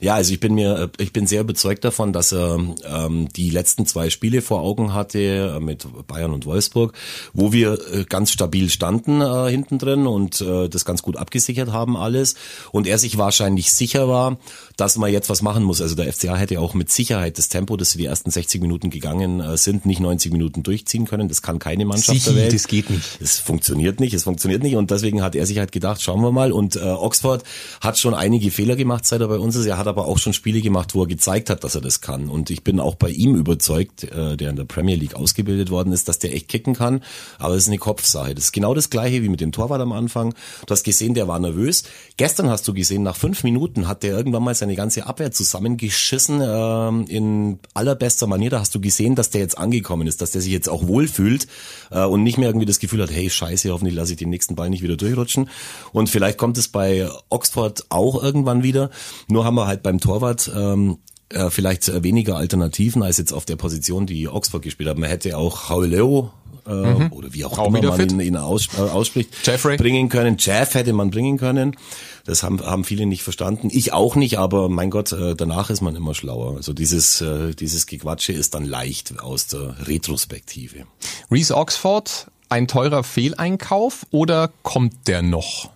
Ja, 0.00 0.14
also 0.14 0.32
ich 0.32 0.40
bin 0.40 0.54
mir, 0.54 0.90
ich 0.96 1.12
bin 1.12 1.26
sehr 1.26 1.42
überzeugt 1.42 1.84
davon, 1.84 2.14
dass 2.14 2.32
er 2.32 2.58
ähm, 2.84 3.28
die 3.36 3.50
letzten 3.50 3.84
zwei 3.84 4.08
Spiele 4.08 4.40
vor 4.40 4.62
Augen 4.62 4.94
hatte 4.94 5.18
äh, 5.56 5.60
mit 5.60 5.86
Bayern 6.06 6.32
und 6.32 6.46
Wolfsburg, 6.46 6.94
wo 7.34 7.52
wir 7.52 7.78
äh, 7.92 8.04
ganz 8.04 8.30
stabil 8.32 8.70
standen 8.70 9.20
äh, 9.20 9.50
hinten 9.50 9.78
drin 9.78 10.06
und 10.06 10.40
äh, 10.40 10.68
das 10.70 10.86
ganz 10.86 11.02
gut 11.02 11.18
abgesichert 11.18 11.70
haben 11.70 11.98
alles 11.98 12.34
und 12.72 12.86
er 12.86 12.96
sich 12.96 13.18
wahrscheinlich 13.18 13.72
sicher 13.74 14.08
war, 14.08 14.38
dass 14.78 14.96
man 14.96 15.12
jetzt 15.12 15.28
was 15.28 15.42
machen 15.42 15.64
muss. 15.64 15.82
Also 15.82 15.94
der 15.94 16.10
FCA 16.10 16.34
hätte 16.34 16.60
auch 16.60 16.72
mit 16.72 16.90
Sicherheit 16.90 17.36
das 17.36 17.50
Tempo, 17.50 17.76
das 17.76 17.90
sie 17.90 17.98
die 17.98 18.06
ersten 18.06 18.30
60 18.30 18.62
Minuten 18.62 18.88
gegangen 18.88 19.40
äh, 19.40 19.58
sind, 19.58 19.84
nicht 19.84 20.00
90 20.00 20.32
Minuten 20.32 20.62
durchziehen 20.62 21.04
können. 21.04 21.28
Das 21.28 21.42
kann 21.42 21.58
keine 21.58 21.84
Mannschaft 21.84 22.22
Sichi, 22.22 22.34
der 22.34 22.44
Welt. 22.44 22.54
das 22.54 22.68
geht 22.68 22.88
nicht. 22.88 23.20
Es 23.20 23.38
funktioniert 23.38 24.00
nicht, 24.00 24.14
es 24.14 24.24
funktioniert 24.24 24.62
nicht 24.62 24.76
und 24.76 24.90
deswegen 24.90 25.20
hat 25.20 25.34
er 25.34 25.44
sich 25.44 25.58
halt 25.58 25.72
gedacht, 25.72 26.00
schauen 26.00 26.22
wir 26.22 26.32
mal 26.32 26.52
und 26.52 26.76
äh, 26.76 26.80
Oxford 26.80 27.44
hat 27.82 27.98
schon 27.98 28.14
einige 28.14 28.50
Fehler 28.50 28.76
gemacht, 28.76 29.04
seit 29.04 29.20
er 29.20 29.28
bei 29.28 29.38
uns 29.38 29.56
ist. 29.56 29.66
Er 29.66 29.76
hat 29.76 29.89
aber 29.90 30.06
auch 30.06 30.18
schon 30.18 30.32
Spiele 30.32 30.62
gemacht, 30.62 30.94
wo 30.94 31.02
er 31.02 31.06
gezeigt 31.06 31.50
hat, 31.50 31.64
dass 31.64 31.74
er 31.74 31.82
das 31.82 32.00
kann 32.00 32.28
und 32.30 32.48
ich 32.48 32.64
bin 32.64 32.80
auch 32.80 32.94
bei 32.94 33.10
ihm 33.10 33.34
überzeugt, 33.34 34.04
äh, 34.04 34.36
der 34.36 34.50
in 34.50 34.56
der 34.56 34.64
Premier 34.64 34.96
League 34.96 35.14
ausgebildet 35.14 35.70
worden 35.70 35.92
ist, 35.92 36.08
dass 36.08 36.18
der 36.18 36.34
echt 36.34 36.48
kicken 36.48 36.74
kann, 36.74 37.02
aber 37.38 37.54
es 37.54 37.64
ist 37.64 37.68
eine 37.68 37.78
Kopfsache. 37.78 38.34
Das 38.34 38.44
ist 38.44 38.52
genau 38.52 38.74
das 38.74 38.90
gleiche 38.90 39.22
wie 39.22 39.28
mit 39.28 39.40
dem 39.40 39.52
Torwart 39.52 39.80
am 39.80 39.92
Anfang. 39.92 40.34
Du 40.66 40.72
hast 40.72 40.84
gesehen, 40.84 41.14
der 41.14 41.28
war 41.28 41.38
nervös. 41.38 41.84
Gestern 42.16 42.48
hast 42.48 42.66
du 42.66 42.74
gesehen, 42.74 43.02
nach 43.02 43.16
fünf 43.16 43.44
Minuten 43.44 43.88
hat 43.88 44.02
der 44.02 44.16
irgendwann 44.16 44.42
mal 44.42 44.54
seine 44.54 44.74
ganze 44.74 45.06
Abwehr 45.06 45.32
zusammengeschissen 45.32 46.40
ähm, 46.42 47.06
in 47.08 47.58
allerbester 47.74 48.26
Manier. 48.26 48.50
Da 48.50 48.60
hast 48.60 48.74
du 48.74 48.80
gesehen, 48.80 49.14
dass 49.14 49.30
der 49.30 49.40
jetzt 49.40 49.58
angekommen 49.58 50.06
ist, 50.06 50.20
dass 50.22 50.30
der 50.30 50.40
sich 50.40 50.52
jetzt 50.52 50.68
auch 50.68 50.86
wohlfühlt 50.86 51.46
äh, 51.90 52.04
und 52.04 52.22
nicht 52.22 52.38
mehr 52.38 52.48
irgendwie 52.48 52.66
das 52.66 52.78
Gefühl 52.78 53.02
hat, 53.02 53.10
hey 53.10 53.28
Scheiße, 53.28 53.70
hoffentlich 53.70 53.94
lasse 53.94 54.12
ich 54.12 54.18
den 54.18 54.30
nächsten 54.30 54.54
Ball 54.54 54.70
nicht 54.70 54.82
wieder 54.82 54.96
durchrutschen. 54.96 55.48
Und 55.92 56.08
vielleicht 56.08 56.38
kommt 56.38 56.58
es 56.58 56.68
bei 56.68 57.08
Oxford 57.28 57.86
auch 57.88 58.22
irgendwann 58.22 58.62
wieder. 58.62 58.90
Nur 59.28 59.44
haben 59.44 59.54
wir 59.54 59.66
halt 59.66 59.79
beim 59.82 60.00
Torwart 60.00 60.50
ähm, 60.54 60.98
äh, 61.30 61.50
vielleicht 61.50 61.88
äh, 61.88 62.02
weniger 62.02 62.36
Alternativen 62.36 63.02
als 63.02 63.18
jetzt 63.18 63.32
auf 63.32 63.44
der 63.44 63.56
Position, 63.56 64.06
die 64.06 64.28
Oxford 64.28 64.62
gespielt 64.62 64.88
hat. 64.88 64.98
Man 64.98 65.08
hätte 65.08 65.36
auch 65.38 65.68
Hauleo 65.68 66.32
äh, 66.66 66.70
oder 66.70 67.32
wie 67.32 67.44
auch, 67.44 67.58
Auch 67.58 67.68
immer 67.68 67.82
man 67.82 67.96
fit. 67.96 68.12
ihn, 68.12 68.20
ihn 68.20 68.36
aus, 68.36 68.68
äh, 68.76 68.80
ausspricht, 68.80 69.30
Jeffrey. 69.44 69.76
bringen 69.76 70.08
können. 70.08 70.36
Jeff 70.38 70.74
hätte 70.74 70.92
man 70.92 71.10
bringen 71.10 71.38
können. 71.38 71.76
Das 72.24 72.42
haben, 72.42 72.60
haben 72.60 72.84
viele 72.84 73.06
nicht 73.06 73.22
verstanden. 73.22 73.68
Ich 73.70 73.92
auch 73.92 74.14
nicht, 74.14 74.38
aber 74.38 74.68
mein 74.68 74.90
Gott, 74.90 75.12
äh, 75.12 75.34
danach 75.34 75.70
ist 75.70 75.80
man 75.80 75.96
immer 75.96 76.14
schlauer. 76.14 76.56
Also 76.56 76.72
dieses, 76.72 77.20
äh, 77.20 77.54
dieses 77.54 77.86
Gequatsche 77.86 78.32
ist 78.32 78.54
dann 78.54 78.64
leicht 78.64 79.20
aus 79.20 79.46
der 79.46 79.86
Retrospektive. 79.86 80.86
Reese 81.30 81.56
Oxford, 81.56 82.26
ein 82.48 82.68
teurer 82.68 83.04
Fehleinkauf 83.04 84.06
oder 84.10 84.50
kommt 84.62 85.08
der 85.08 85.22
noch? 85.22 85.70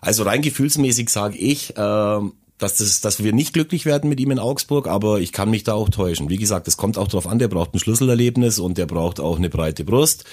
Also 0.00 0.22
rein 0.22 0.42
gefühlsmäßig 0.42 1.10
sage 1.10 1.36
ich, 1.36 1.76
äh, 1.76 2.20
dass, 2.58 2.76
das, 2.76 3.00
dass 3.00 3.22
wir 3.22 3.32
nicht 3.32 3.52
glücklich 3.52 3.86
werden 3.86 4.10
mit 4.10 4.20
ihm 4.20 4.30
in 4.30 4.38
Augsburg, 4.38 4.88
aber 4.88 5.20
ich 5.20 5.32
kann 5.32 5.50
mich 5.50 5.64
da 5.64 5.74
auch 5.74 5.88
täuschen. 5.88 6.28
Wie 6.28 6.36
gesagt, 6.36 6.68
es 6.68 6.76
kommt 6.76 6.98
auch 6.98 7.08
darauf 7.08 7.26
an, 7.26 7.38
der 7.38 7.48
braucht 7.48 7.74
ein 7.74 7.78
Schlüsselerlebnis 7.78 8.58
und 8.58 8.78
der 8.78 8.86
braucht 8.86 9.20
auch 9.20 9.38
eine 9.38 9.48
breite 9.48 9.84
Brust. 9.84 10.24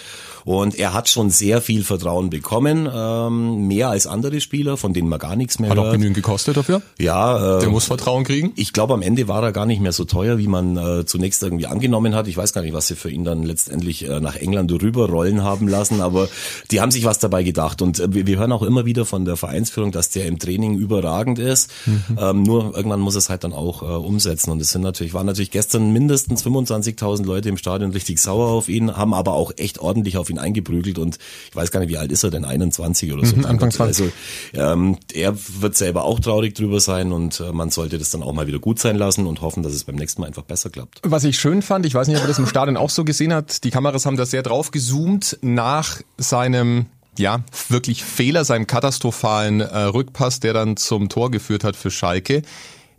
Und 0.43 0.77
er 0.77 0.93
hat 0.93 1.09
schon 1.09 1.31
sehr 1.31 1.59
viel 1.59 1.83
Vertrauen 1.83 2.29
bekommen, 2.29 2.87
ähm, 2.93 3.67
mehr 3.67 3.89
als 3.89 4.05
andere 4.05 4.41
Spieler, 4.41 4.77
von 4.77 4.93
denen 4.93 5.09
man 5.09 5.17
gar 5.17 5.35
nichts 5.35 5.57
mehr 5.57 5.71
Hat 5.71 5.77
auch 5.79 5.85
hört. 5.85 5.93
genügend 5.93 6.15
gekostet 6.15 6.55
dafür. 6.55 6.83
Ja, 6.99 7.57
äh, 7.57 7.59
Der 7.61 7.69
muss 7.69 7.85
Vertrauen 7.85 8.23
kriegen. 8.25 8.53
ich 8.55 8.71
glaube, 8.71 8.93
am 8.93 9.01
Ende 9.01 9.27
war 9.27 9.41
er 9.41 9.51
gar 9.51 9.65
nicht 9.65 9.81
mehr 9.81 9.91
so 9.91 10.05
teuer, 10.05 10.37
wie 10.37 10.47
man 10.47 10.77
äh, 10.77 11.05
zunächst 11.05 11.41
irgendwie 11.41 11.65
angenommen 11.65 12.13
hat. 12.13 12.27
Ich 12.27 12.37
weiß 12.37 12.53
gar 12.53 12.61
nicht, 12.61 12.73
was 12.73 12.85
sie 12.87 12.95
für 12.95 13.09
ihn 13.09 13.23
dann 13.23 13.41
letztendlich 13.41 14.07
äh, 14.07 14.19
nach 14.19 14.35
England 14.35 14.71
rüberrollen 14.71 15.43
haben 15.43 15.67
lassen, 15.67 15.99
aber 16.01 16.27
die 16.69 16.79
haben 16.79 16.91
sich 16.91 17.05
was 17.05 17.17
dabei 17.17 17.41
gedacht. 17.41 17.81
Und 17.81 17.99
äh, 17.99 18.13
wir, 18.13 18.27
wir 18.27 18.37
hören 18.37 18.51
auch 18.51 18.61
immer 18.63 18.85
wieder 18.85 19.05
von 19.05 19.25
der 19.25 19.37
Vereinsführung, 19.37 19.91
dass 19.91 20.09
der 20.09 20.27
im 20.27 20.37
Training 20.37 20.77
überragend 20.77 21.39
ist. 21.39 21.71
Ähm, 22.19 22.43
nur 22.43 22.75
irgendwann 22.75 22.99
muss 22.99 23.15
es 23.15 23.29
halt 23.29 23.43
dann 23.43 23.53
auch 23.53 23.81
äh, 23.81 23.85
umsetzen. 23.85 24.51
Und 24.51 24.61
es 24.61 24.69
sind 24.69 24.81
natürlich, 24.81 25.13
waren 25.13 25.25
natürlich 25.25 25.51
gestern 25.51 25.91
mindestens 25.91 26.45
25.000 26.45 27.25
Leute 27.25 27.49
im 27.49 27.57
Stadion 27.57 27.91
richtig 27.91 28.19
sauer 28.19 28.49
auf 28.49 28.69
ihn, 28.69 28.95
haben 28.95 29.13
aber 29.13 29.33
auch 29.33 29.51
echt 29.57 29.79
ordentlich 29.79 30.17
auf 30.17 30.29
ihn 30.29 30.39
eingeprügelt. 30.39 30.97
Und 30.97 31.17
ich 31.49 31.55
weiß 31.55 31.71
gar 31.71 31.79
nicht, 31.79 31.89
wie 31.89 31.97
alt 31.97 32.11
ist 32.11 32.23
er 32.23 32.31
denn? 32.31 32.45
21 32.45 33.13
oder 33.13 33.25
so? 33.25 33.35
Mhm, 33.35 33.45
Anfang 33.45 33.71
20. 33.71 34.05
Also 34.05 34.11
ähm, 34.53 34.97
er 35.13 35.35
wird 35.59 35.75
selber 35.75 36.03
auch 36.03 36.19
traurig 36.19 36.55
drüber 36.55 36.79
sein 36.79 37.11
und 37.11 37.39
äh, 37.39 37.51
man 37.51 37.69
sollte 37.69 37.97
das 37.97 38.09
dann 38.09 38.23
auch 38.23 38.33
mal 38.33 38.47
wieder 38.47 38.59
gut 38.59 38.79
sein 38.79 38.95
lassen 38.95 39.27
und 39.27 39.41
hoffen, 39.41 39.63
dass 39.63 39.73
es 39.73 39.83
beim 39.83 39.95
nächsten 39.95 40.21
Mal 40.21 40.27
einfach 40.27 40.43
besser 40.43 40.69
klappt. 40.69 41.01
Was 41.03 41.23
ich 41.23 41.37
schön 41.37 41.61
fand, 41.61 41.85
ich 41.85 41.93
weiß 41.93 42.07
nicht, 42.07 42.17
ob 42.17 42.23
ihr 42.23 42.27
das 42.27 42.39
im 42.39 42.47
Stadion 42.47 42.77
auch 42.77 42.89
so 42.89 43.03
gesehen 43.03 43.33
habt, 43.33 43.63
die 43.63 43.71
Kameras 43.71 44.05
haben 44.05 44.17
da 44.17 44.25
sehr 44.25 44.43
drauf 44.43 44.71
gezoomt 44.71 45.37
nach 45.41 46.01
seinem 46.17 46.87
ja, 47.17 47.43
wirklich 47.69 48.03
Fehler, 48.03 48.45
seinem 48.45 48.67
katastrophalen 48.67 49.61
äh, 49.61 49.77
Rückpass, 49.79 50.39
der 50.39 50.53
dann 50.53 50.77
zum 50.77 51.09
Tor 51.09 51.31
geführt 51.31 51.63
hat 51.63 51.75
für 51.75 51.91
Schalke. 51.91 52.41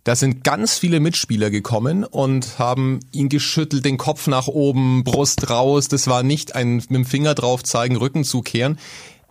Da 0.05 0.15
sind 0.15 0.45
ganz 0.45 0.79
viele 0.79 1.01
Mitspieler 1.01 1.51
gekommen 1.51 2.05
und 2.05 2.61
haben 2.61 3.01
ihn 3.11 3.29
geschüttelt, 3.29 3.85
den 3.85 3.97
Kopf 3.97 4.29
nach 4.29 4.47
oben, 4.47 5.03
Brust 5.03 5.51
raus. 5.51 5.89
Das 5.89 6.07
war 6.07 6.23
nicht 6.23 6.55
ein 6.55 6.77
mit 6.77 6.91
dem 6.91 7.05
Finger 7.05 7.35
drauf 7.35 7.65
zeigen, 7.65 7.97
Rücken 7.97 8.23
zukehren 8.23 8.79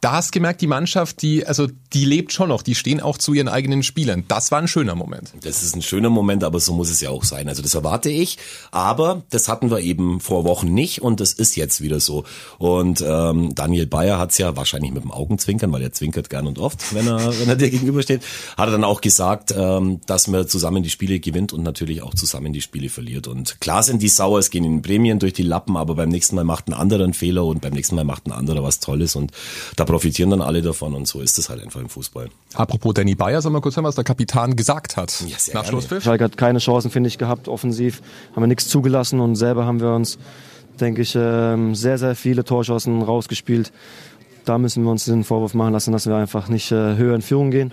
da 0.06 0.12
hast 0.12 0.32
gemerkt, 0.32 0.62
die 0.62 0.68
Mannschaft, 0.68 1.24
die, 1.24 1.48
also 1.48 1.68
die 1.94 2.06
lebt 2.06 2.32
schon 2.32 2.50
noch, 2.50 2.62
die 2.62 2.76
stehen 2.76 3.02
auch 3.02 3.18
zu 3.18 3.34
ihren 3.34 3.48
eigenen 3.48 3.82
Spielern. 3.82 4.24
Das 4.28 4.52
war 4.52 4.60
ein 4.60 4.68
schöner 4.68 4.94
Moment. 4.94 5.34
Das 5.42 5.64
ist 5.64 5.76
ein 5.76 5.82
schöner 5.82 6.12
Moment, 6.12 6.44
aber 6.44 6.60
so 6.60 6.76
muss 6.76 6.92
es 6.92 7.02
ja 7.02 7.10
auch 7.10 7.24
sein. 7.24 7.50
Also 7.50 7.64
das 7.64 7.74
erwarte 7.74 8.12
ich, 8.12 8.38
aber 8.70 9.24
das 9.32 9.50
hatten 9.50 9.72
wir 9.72 9.80
eben 9.80 10.20
vor 10.20 10.44
Wochen 10.44 10.72
nicht 10.72 11.02
und 11.02 11.22
das 11.22 11.34
ist 11.34 11.56
jetzt 11.56 11.82
wieder 11.82 12.00
so. 12.00 12.24
Und 12.60 13.04
ähm, 13.04 13.56
Daniel 13.56 13.88
Bayer 13.88 14.20
hat 14.20 14.30
es 14.30 14.38
ja 14.38 14.56
wahrscheinlich 14.56 14.92
mit 14.92 15.02
dem 15.02 15.12
Augenzwinkern, 15.12 15.72
weil 15.72 15.82
er 15.82 15.92
zwinkert 15.92 16.30
gern 16.30 16.46
und 16.46 16.60
oft, 16.60 16.94
wenn 16.94 17.08
er, 17.08 17.40
wenn 17.40 17.50
er 17.50 17.56
dir 17.56 17.72
gegenübersteht, 17.72 18.22
hat 18.58 18.68
er 18.68 18.74
dann 18.74 18.84
auch 18.84 19.02
gesagt, 19.02 19.56
ähm, 19.58 20.02
dass 20.06 20.28
man 20.28 20.48
zusammen 20.48 20.84
die 20.84 20.92
Spiele 20.92 21.20
gewinnt 21.20 21.52
und 21.52 21.64
natürlich 21.64 22.04
auch 22.04 22.14
zusammen 22.14 22.54
die 22.54 22.62
Spiele 22.62 22.90
verliert. 22.90 23.28
Und 23.28 23.60
klar 23.60 23.82
sind 23.82 24.04
die 24.04 24.10
sauer, 24.10 24.38
es 24.38 24.52
gehen 24.52 24.66
in 24.66 24.84
Prämien 24.84 25.18
durch 25.18 25.34
die 25.34 25.42
Lappen, 25.42 25.76
aber 25.76 25.96
beim 25.96 26.10
nächsten 26.10 26.36
Mal 26.36 26.44
macht 26.44 26.68
ein 26.68 26.74
anderer 26.74 27.06
einen 27.06 27.16
Fehler 27.16 27.44
und 27.46 27.62
beim 27.62 27.74
nächsten 27.74 27.96
Mal 27.96 28.04
macht 28.04 28.28
ein 28.28 28.32
anderer 28.32 28.62
was 28.62 28.80
Tolles 28.80 29.16
und 29.16 29.32
da 29.76 29.84
profitieren 29.96 30.30
dann 30.30 30.42
alle 30.42 30.62
davon 30.62 30.94
und 30.94 31.08
so 31.08 31.22
ist 31.22 31.40
es 31.40 31.48
halt 31.48 31.64
einfach 31.64 31.80
im 31.80 31.88
Fußball. 31.88 32.28
Apropos 32.54 32.94
Danny 32.94 33.16
Bayer, 33.16 33.42
sollen 33.42 33.56
wir 33.56 33.62
kurz 33.62 33.78
hören, 33.78 33.86
was 33.86 33.96
der 33.96 34.04
Kapitän 34.04 34.58
gesagt 34.58 34.98
hat? 34.98 35.24
Ja, 35.26 35.38
sehr 35.40 35.56
Nach 35.56 35.64
Schlusspfiff? 35.64 36.04
Schalke 36.04 36.26
hat 36.26 36.36
keine 36.36 36.60
Chancen, 36.60 36.92
finde 36.92 37.08
ich, 37.08 37.18
gehabt. 37.18 37.48
Offensiv 37.48 38.02
haben 38.36 38.44
wir 38.44 38.48
nichts 38.48 38.68
zugelassen 38.68 39.22
und 39.22 39.38
selber 39.38 39.66
haben 39.66 39.80
wir 39.80 39.94
uns, 39.94 40.18
denke 40.82 41.02
ich, 41.02 41.16
ähm, 41.18 41.76
sehr, 41.76 41.98
sehr 41.98 42.14
viele 42.14 42.44
Torschancen 42.44 43.04
rausgespielt. 43.04 43.72
Da 44.44 44.58
müssen 44.58 44.84
wir 44.84 44.92
uns 44.92 45.06
den 45.06 45.24
Vorwurf 45.24 45.54
machen 45.54 45.72
lassen, 45.72 45.94
dass 45.94 46.08
wir 46.08 46.16
einfach 46.18 46.50
nicht 46.50 46.74
äh, 46.74 46.98
höher 46.98 47.16
in 47.16 47.22
Führung 47.22 47.52
gehen. 47.52 47.72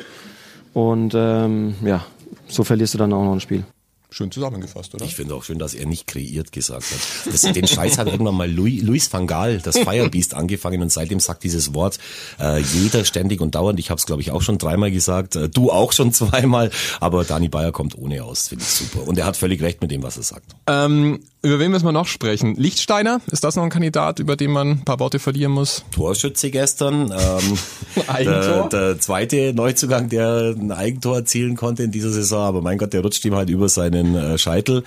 Und 0.74 1.14
ähm, 1.16 1.74
ja, 1.84 2.04
so 2.46 2.62
verlierst 2.62 2.94
du 2.94 2.98
dann 2.98 3.12
auch 3.12 3.24
noch 3.24 3.32
ein 3.32 3.40
Spiel. 3.40 3.64
Schön 4.12 4.30
zusammengefasst, 4.30 4.94
oder? 4.94 5.06
Ich 5.06 5.14
finde 5.14 5.34
auch 5.34 5.42
schön, 5.42 5.58
dass 5.58 5.72
er 5.72 5.86
nicht 5.86 6.06
kreiert 6.06 6.52
gesagt 6.52 6.84
hat. 6.84 7.32
Das, 7.32 7.40
den 7.40 7.66
Scheiß 7.66 7.96
hat 7.96 8.08
irgendwann 8.08 8.34
mal 8.34 8.50
Louis, 8.50 8.82
Louis 8.82 9.10
van 9.10 9.26
Gaal, 9.26 9.58
das 9.58 9.78
Firebeast, 9.78 10.34
angefangen 10.34 10.82
und 10.82 10.92
seitdem 10.92 11.18
sagt 11.18 11.44
dieses 11.44 11.72
Wort 11.72 11.98
äh, 12.38 12.60
jeder 12.60 13.06
ständig 13.06 13.40
und 13.40 13.54
dauernd. 13.54 13.80
Ich 13.80 13.88
habe 13.88 13.98
es, 13.98 14.04
glaube 14.04 14.20
ich, 14.20 14.30
auch 14.30 14.42
schon 14.42 14.58
dreimal 14.58 14.90
gesagt, 14.90 15.36
äh, 15.36 15.48
du 15.48 15.70
auch 15.70 15.92
schon 15.92 16.12
zweimal, 16.12 16.70
aber 17.00 17.24
Dani 17.24 17.48
Bayer 17.48 17.72
kommt 17.72 17.96
ohne 17.96 18.22
aus, 18.22 18.48
finde 18.48 18.64
ich 18.64 18.70
super. 18.70 19.08
Und 19.08 19.16
er 19.16 19.24
hat 19.24 19.38
völlig 19.38 19.62
recht 19.62 19.80
mit 19.80 19.90
dem, 19.90 20.02
was 20.02 20.18
er 20.18 20.24
sagt. 20.24 20.56
Ähm, 20.66 21.20
über 21.42 21.58
wen 21.58 21.70
müssen 21.70 21.84
wir 21.84 21.92
noch 21.92 22.06
sprechen? 22.06 22.54
Lichtsteiner, 22.56 23.20
ist 23.30 23.44
das 23.44 23.56
noch 23.56 23.62
ein 23.62 23.70
Kandidat, 23.70 24.18
über 24.18 24.36
den 24.36 24.50
man 24.50 24.70
ein 24.70 24.84
paar 24.84 25.00
Worte 25.00 25.18
verlieren 25.18 25.52
muss? 25.52 25.84
Torschütze 25.90 26.50
gestern. 26.50 27.12
Ähm, 27.12 27.58
Eigentor? 28.08 28.68
Der, 28.68 28.88
der 28.88 29.00
zweite 29.00 29.52
Neuzugang, 29.54 30.08
der 30.08 30.54
ein 30.56 30.72
Eigentor 30.72 31.16
erzielen 31.16 31.56
konnte 31.56 31.82
in 31.82 31.90
dieser 31.92 32.10
Saison, 32.10 32.42
aber 32.42 32.62
mein 32.62 32.78
Gott, 32.78 32.92
der 32.92 33.02
rutscht 33.02 33.24
ihm 33.24 33.34
halt 33.34 33.50
über 33.50 33.68
seine 33.68 34.02
den 34.02 34.14
äh, 34.14 34.38
Scheitel 34.38 34.82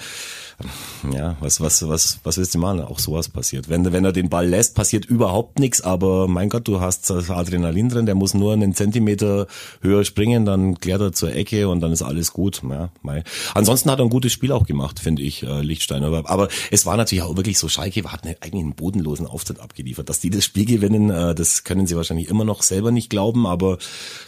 ja, 1.11 1.35
was, 1.41 1.59
was, 1.59 1.87
was, 1.87 2.19
was 2.23 2.37
willst 2.37 2.55
du 2.55 2.59
machen? 2.59 2.81
Auch 2.81 2.99
sowas 2.99 3.27
passiert. 3.27 3.69
Wenn, 3.69 3.91
wenn 3.91 4.05
er 4.05 4.13
den 4.13 4.29
Ball 4.29 4.47
lässt, 4.47 4.73
passiert 4.73 5.05
überhaupt 5.05 5.59
nichts, 5.59 5.81
aber 5.81 6.27
mein 6.27 6.49
Gott, 6.49 6.67
du 6.67 6.79
hast 6.79 7.09
das 7.09 7.29
Adrenalin 7.29 7.89
drin, 7.89 8.05
der 8.05 8.15
muss 8.15 8.33
nur 8.33 8.53
einen 8.53 8.73
Zentimeter 8.73 9.47
höher 9.81 10.05
springen, 10.05 10.45
dann 10.45 10.79
klärt 10.79 11.01
er 11.01 11.11
zur 11.11 11.33
Ecke 11.33 11.67
und 11.67 11.81
dann 11.81 11.91
ist 11.91 12.01
alles 12.01 12.31
gut. 12.31 12.61
Ja, 12.69 12.89
mei. 13.01 13.23
Ansonsten 13.53 13.91
hat 13.91 13.99
er 13.99 14.05
ein 14.05 14.09
gutes 14.09 14.31
Spiel 14.31 14.51
auch 14.51 14.65
gemacht, 14.65 14.99
finde 14.99 15.23
ich, 15.23 15.43
äh, 15.43 15.61
Lichtsteiner. 15.61 16.07
Aber, 16.25 16.44
aber 16.45 16.53
es 16.71 16.85
war 16.85 16.97
natürlich 16.97 17.23
auch 17.23 17.35
wirklich 17.35 17.57
so, 17.57 17.67
Schalke 17.67 18.03
hat 18.11 18.23
einen, 18.23 18.35
eigentlich 18.41 18.63
einen 18.63 18.75
bodenlosen 18.75 19.27
Auftritt 19.27 19.59
abgeliefert. 19.59 20.09
Dass 20.09 20.19
die 20.19 20.29
das 20.29 20.45
Spiel 20.45 20.65
gewinnen, 20.65 21.09
äh, 21.09 21.35
das 21.35 21.63
können 21.63 21.87
sie 21.87 21.95
wahrscheinlich 21.95 22.29
immer 22.29 22.45
noch 22.45 22.61
selber 22.61 22.91
nicht 22.91 23.09
glauben, 23.09 23.47
aber 23.47 23.77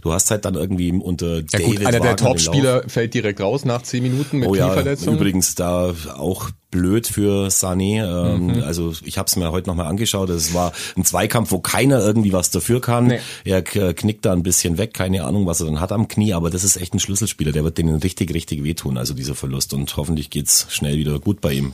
du 0.02 0.14
hast 0.14 0.32
halt 0.32 0.46
dann 0.46 0.56
irgendwie 0.56 0.92
unter 0.92 1.38
ja, 1.38 1.42
David 1.44 1.78
gut, 1.78 1.86
einer 1.86 2.00
der 2.00 2.16
Topspieler 2.16 2.84
fällt 2.88 3.14
direkt 3.14 3.42
raus 3.42 3.66
nach 3.66 3.82
zehn 3.84 4.04
Minuten 4.04 4.40
mit 4.40 4.50
oh, 4.50 4.54
Knieverletzung. 4.54 5.14
Ja, 5.14 5.20
übrigens 5.20 5.56
da 5.56 5.94
auch 6.16 6.50
blöd 6.72 7.08
für 7.08 7.48
Sané. 7.48 8.04
Ähm, 8.04 8.48
mhm. 8.48 8.64
Also 8.64 8.94
ich 9.04 9.18
habe 9.18 9.28
es 9.28 9.36
mir 9.36 9.52
heute 9.52 9.70
nochmal 9.70 9.88
angeschaut. 9.88 10.30
Es 10.30 10.54
war 10.54 10.74
ein 10.96 11.06
Zweikampf, 11.06 11.52
wo 11.52 11.60
keiner 11.60 12.00
irgendwie 12.00 12.34
was 12.34 12.50
dafür 12.50 12.82
kann. 12.82 13.08
Nee. 13.08 13.20
Er 13.46 13.62
knickt 13.62 14.26
da 14.26 14.34
ein 14.34 14.44
bisschen 14.44 14.78
weg, 14.78 14.94
keine 14.94 15.24
Ahnung, 15.24 15.46
was 15.46 15.62
er 15.62 15.68
dann 15.68 15.80
hat 15.80 15.92
am 15.92 16.08
Knie, 16.08 16.34
aber 16.34 16.50
das 16.50 16.64
ist 16.64 16.78
echt 16.78 16.94
ein 16.94 17.00
Schlüsselspieler. 17.00 17.52
Der 17.52 17.64
wird 17.64 17.78
denen 17.78 17.96
richtig, 17.96 18.34
richtig 18.34 18.64
wehtun, 18.64 18.98
also 18.98 19.14
dieser 19.14 19.36
Verlust. 19.36 19.74
Und 19.74 19.96
hoffentlich 19.96 20.30
geht's 20.30 20.68
schnell 20.70 20.98
wieder 20.98 21.20
gut 21.20 21.42
bei 21.42 21.54
ihm. 21.54 21.74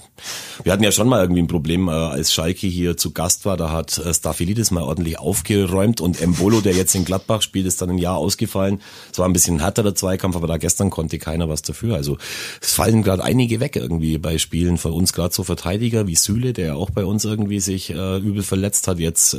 Wir 0.63 0.71
hatten 0.71 0.83
ja 0.83 0.91
schon 0.91 1.09
mal 1.09 1.21
irgendwie 1.21 1.41
ein 1.41 1.47
Problem, 1.47 1.87
äh, 1.87 1.91
als 1.91 2.33
Schalke 2.33 2.67
hier 2.67 2.95
zu 2.97 3.11
Gast 3.11 3.45
war. 3.45 3.57
Da 3.57 3.71
hat 3.71 3.97
äh, 3.97 4.13
Staphylidis 4.13 4.71
mal 4.71 4.83
ordentlich 4.83 5.19
aufgeräumt 5.19 6.01
und 6.01 6.21
Embolo, 6.21 6.61
der 6.61 6.73
jetzt 6.73 6.93
in 6.95 7.05
Gladbach 7.05 7.41
spielt, 7.41 7.65
ist 7.65 7.81
dann 7.81 7.89
ein 7.89 7.97
Jahr 7.97 8.17
ausgefallen. 8.17 8.81
Es 9.11 9.17
war 9.17 9.27
ein 9.27 9.33
bisschen 9.33 9.59
härter 9.59 9.83
der 9.83 9.95
Zweikampf, 9.95 10.35
aber 10.35 10.47
da 10.47 10.57
gestern 10.57 10.89
konnte 10.89 11.17
keiner 11.17 11.49
was 11.49 11.61
dafür. 11.63 11.95
Also 11.95 12.17
es 12.61 12.73
fallen 12.73 13.03
gerade 13.03 13.23
einige 13.23 13.59
weg 13.59 13.75
irgendwie 13.75 14.17
bei 14.17 14.37
Spielen 14.37 14.77
von 14.83 14.93
uns 14.93 15.13
gerade 15.13 15.33
so 15.33 15.43
Verteidiger 15.43 16.07
wie 16.07 16.15
Süle, 16.15 16.53
der 16.53 16.65
ja 16.67 16.75
auch 16.75 16.91
bei 16.91 17.05
uns 17.05 17.25
irgendwie 17.25 17.59
sich 17.59 17.89
äh, 17.89 18.17
übel 18.17 18.43
verletzt 18.43 18.87
hat. 18.87 18.99
Jetzt 18.99 19.33
äh, 19.33 19.37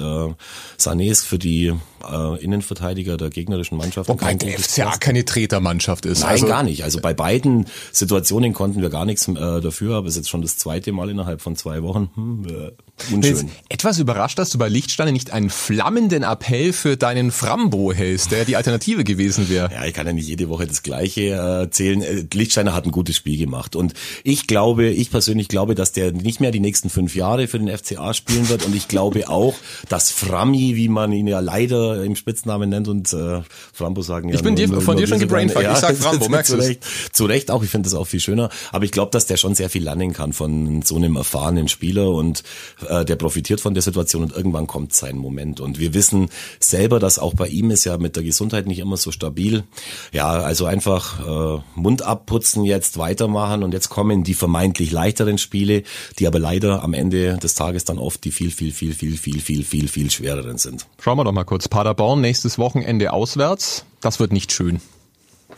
Sané 0.79 1.11
ist 1.11 1.25
für 1.25 1.39
die 1.39 1.73
äh, 2.13 2.45
Innenverteidiger 2.45 3.17
der 3.17 3.31
gegnerischen 3.31 3.79
Mannschaft. 3.79 4.09
Wobei 4.09 4.35
der 4.35 4.59
FCA 4.59 4.97
keine 4.99 5.25
Tretermannschaft 5.25 6.07
ist. 6.07 6.21
Nein, 6.21 6.31
also, 6.31 6.47
gar 6.47 6.63
nicht. 6.63 6.85
Also 6.85 7.01
bei 7.01 7.15
beiden 7.15 7.67
Situationen 7.93 8.53
konnten 8.53 8.83
wir 8.83 8.91
gar 8.91 9.05
nichts 9.05 9.29
äh, 9.29 9.35
dafür, 9.35 9.97
aber 9.97 10.09
es 10.09 10.15
ist 10.15 10.19
jetzt 10.19 10.31
schon 10.31 10.43
das 10.43 10.57
zweite 10.57 10.93
Mal 10.93 11.11
innerhalb 11.11 11.41
von 11.41 11.57
zwei 11.57 11.83
Wochen. 11.83 12.11
Hm, 12.15 12.47
äh, 12.49 13.15
unschön. 13.15 13.51
Etwas 13.69 13.99
überrascht, 13.99 14.39
dass 14.39 14.51
du 14.51 14.59
bei 14.59 14.69
Lichtsteine 14.69 15.13
nicht 15.13 15.33
einen 15.33 15.51
flammenden 15.51 16.23
Appell 16.23 16.73
für 16.73 16.97
deinen 16.97 17.31
Frambo 17.31 17.93
hältst, 17.93 18.31
der 18.33 18.45
die 18.45 18.57
Alternative 18.57 19.05
gewesen 19.05 19.49
wäre. 19.49 19.71
Ja, 19.73 19.85
ich 19.85 19.95
kann 19.95 20.07
ja 20.07 20.13
nicht 20.13 20.29
jede 20.29 20.49
Woche 20.49 20.67
das 20.67 20.83
Gleiche 20.83 21.23
äh, 21.23 21.61
erzählen. 21.63 22.03
Äh, 22.03 22.27
Lichtsteiner 22.33 22.75
hat 22.75 22.85
ein 22.85 22.93
gutes 22.93 23.17
Spiel 23.17 23.39
gemacht 23.39 23.77
und 23.77 23.95
ich 24.23 24.47
glaube, 24.47 24.89
ich 24.89 25.11
persönlich 25.11 25.49
glaube, 25.49 25.75
dass 25.75 25.93
der 25.93 26.13
nicht 26.13 26.41
mehr 26.41 26.51
die 26.51 26.61
nächsten 26.61 26.91
fünf 26.91 27.15
Jahre 27.15 27.49
für 27.49 27.59
den 27.59 27.69
FCA 27.77 28.15
spielen 28.15 28.49
wird. 28.49 28.65
Und 28.65 28.75
ich 28.75 28.89
glaube 28.89 29.29
auch, 29.29 29.55
dass 29.89 30.11
Frammi, 30.11 30.77
wie 30.77 30.89
man 30.89 31.13
ihn 31.13 31.27
ja 31.27 31.41
leider 31.41 31.94
im 32.03 32.17
Spitznamen 32.17 32.71
nennt, 32.71 32.89
und 32.89 33.13
äh, 33.13 33.43
Frambo 33.73 34.03
sagen 34.03 34.29
ja. 34.29 34.35
Ich 34.35 34.43
bin 34.43 34.57
dir, 34.57 34.69
nur, 34.69 34.81
von 34.81 34.97
dir 34.97 35.07
schon 35.07 35.19
gebrainfuckt. 35.19 35.65
Ja, 35.65 35.73
ich 35.73 35.79
sag 35.79 35.97
Frambo, 35.97 36.29
merkst 36.29 36.53
du? 36.53 36.59
Zu 36.59 36.63
Recht, 36.63 36.85
zu 37.13 37.25
Recht 37.27 37.51
auch. 37.51 37.63
Ich 37.63 37.71
finde 37.71 37.89
das 37.89 37.95
auch 37.99 38.07
viel 38.07 38.21
schöner. 38.21 38.51
Aber 38.73 38.85
ich 38.85 38.91
glaube, 38.91 39.11
dass 39.11 39.27
der 39.27 39.37
schon 39.37 39.55
sehr 39.55 39.71
viel 39.71 39.83
lernen 39.83 40.13
kann 40.13 40.33
von 40.33 40.83
so 40.83 40.97
einem 40.97 41.17
erfahrenen 41.17 41.69
Spieler 41.69 42.11
und 42.11 42.43
äh, 42.89 43.05
der 43.05 43.17
profitiert 43.17 43.61
von 43.61 43.75
der 43.75 43.83
Situation 43.83 44.23
und 44.23 44.33
irgendwann 44.33 44.67
kommt 44.67 44.93
sein 44.93 45.17
Moment. 45.17 45.61
Und 45.61 45.79
wir 45.79 45.95
wissen 45.95 46.29
selber, 46.61 46.99
dass 46.99 47.19
auch 47.19 47.35
bei 47.35 47.49
ihm 47.49 47.71
ist 47.71 47.85
ja 47.85 47.99
mit 47.99 48.17
der 48.17 48.23
Gesundheit 48.23 48.67
nicht 48.67 48.79
immer 48.79 48.97
so 48.97 49.11
stabil. 49.11 49.65
Ja, 50.13 50.31
also 50.31 50.67
einfach 50.67 51.59
äh, 51.59 51.63
Mund 51.75 52.03
abputzen 52.03 52.65
jetzt, 52.65 52.99
weitermachen 52.99 53.63
und 53.63 53.73
jetzt 53.73 53.89
kommen 53.89 54.25
die 54.25 54.35
vermeintlich 54.35 54.91
leichteren 54.93 55.39
Spiele 55.39 55.55
Spiele, 55.55 55.83
die 56.19 56.27
aber 56.27 56.39
leider 56.39 56.83
am 56.83 56.95
Ende 56.95 57.39
des 57.39 57.55
Tages 57.55 57.85
dann 57.85 57.99
oft 57.99 58.25
die 58.25 58.33
viel, 58.33 58.51
viel, 58.51 58.73
viel, 58.73 58.93
viel, 58.93 59.17
viel, 59.17 59.41
viel, 59.41 59.65
viel, 59.65 59.89
viel 59.89 60.11
schwereren 60.11 60.59
sind. 60.59 60.87
Schauen 61.01 61.17
wir 61.17 61.25
doch 61.25 61.33
mal 61.33 61.45
kurz. 61.45 61.69
Paderborn 61.69 61.84
nächstes 62.21 62.59
Wochenende 62.59 63.13
auswärts. 63.13 63.85
Das 64.01 64.21
wird 64.21 64.33
nicht 64.33 64.53
schön. 64.53 64.81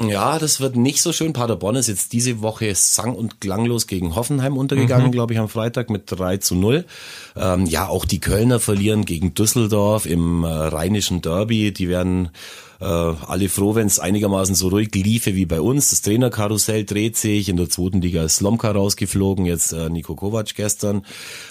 Ja, 0.00 0.38
das 0.38 0.60
wird 0.60 0.76
nicht 0.76 1.00
so 1.00 1.12
schön. 1.12 1.32
Paderborn 1.32 1.76
ist 1.76 1.86
jetzt 1.86 2.12
diese 2.12 2.42
Woche 2.42 2.74
sang- 2.74 3.14
und 3.14 3.40
klanglos 3.40 3.86
gegen 3.86 4.14
Hoffenheim 4.14 4.56
untergegangen, 4.56 5.06
mhm. 5.06 5.12
glaube 5.12 5.32
ich, 5.32 5.38
am 5.38 5.48
Freitag 5.48 5.90
mit 5.90 6.02
3 6.06 6.36
zu 6.38 6.54
0. 6.54 6.84
Ähm, 7.34 7.66
ja, 7.66 7.88
auch 7.88 8.04
die 8.04 8.20
Kölner 8.20 8.60
verlieren 8.60 9.04
gegen 9.04 9.34
Düsseldorf 9.34 10.06
im 10.06 10.44
äh, 10.44 10.48
rheinischen 10.48 11.22
Derby. 11.22 11.72
Die 11.72 11.88
werden 11.88 12.30
äh, 12.80 12.84
alle 12.84 13.48
froh, 13.48 13.74
wenn 13.74 13.86
es 13.86 13.98
einigermaßen 13.98 14.54
so 14.54 14.68
ruhig 14.68 14.94
liefe 14.94 15.34
wie 15.34 15.46
bei 15.46 15.60
uns. 15.60 15.90
Das 15.90 16.02
Trainerkarussell 16.02 16.84
dreht 16.84 17.16
sich. 17.16 17.48
In 17.48 17.56
der 17.56 17.68
zweiten 17.68 18.00
Liga 18.00 18.24
ist 18.24 18.36
Slomka 18.36 18.70
rausgeflogen, 18.70 19.46
jetzt 19.46 19.72
äh, 19.72 19.88
Niko 19.88 20.14
Kovac 20.14 20.54
gestern. 20.54 21.02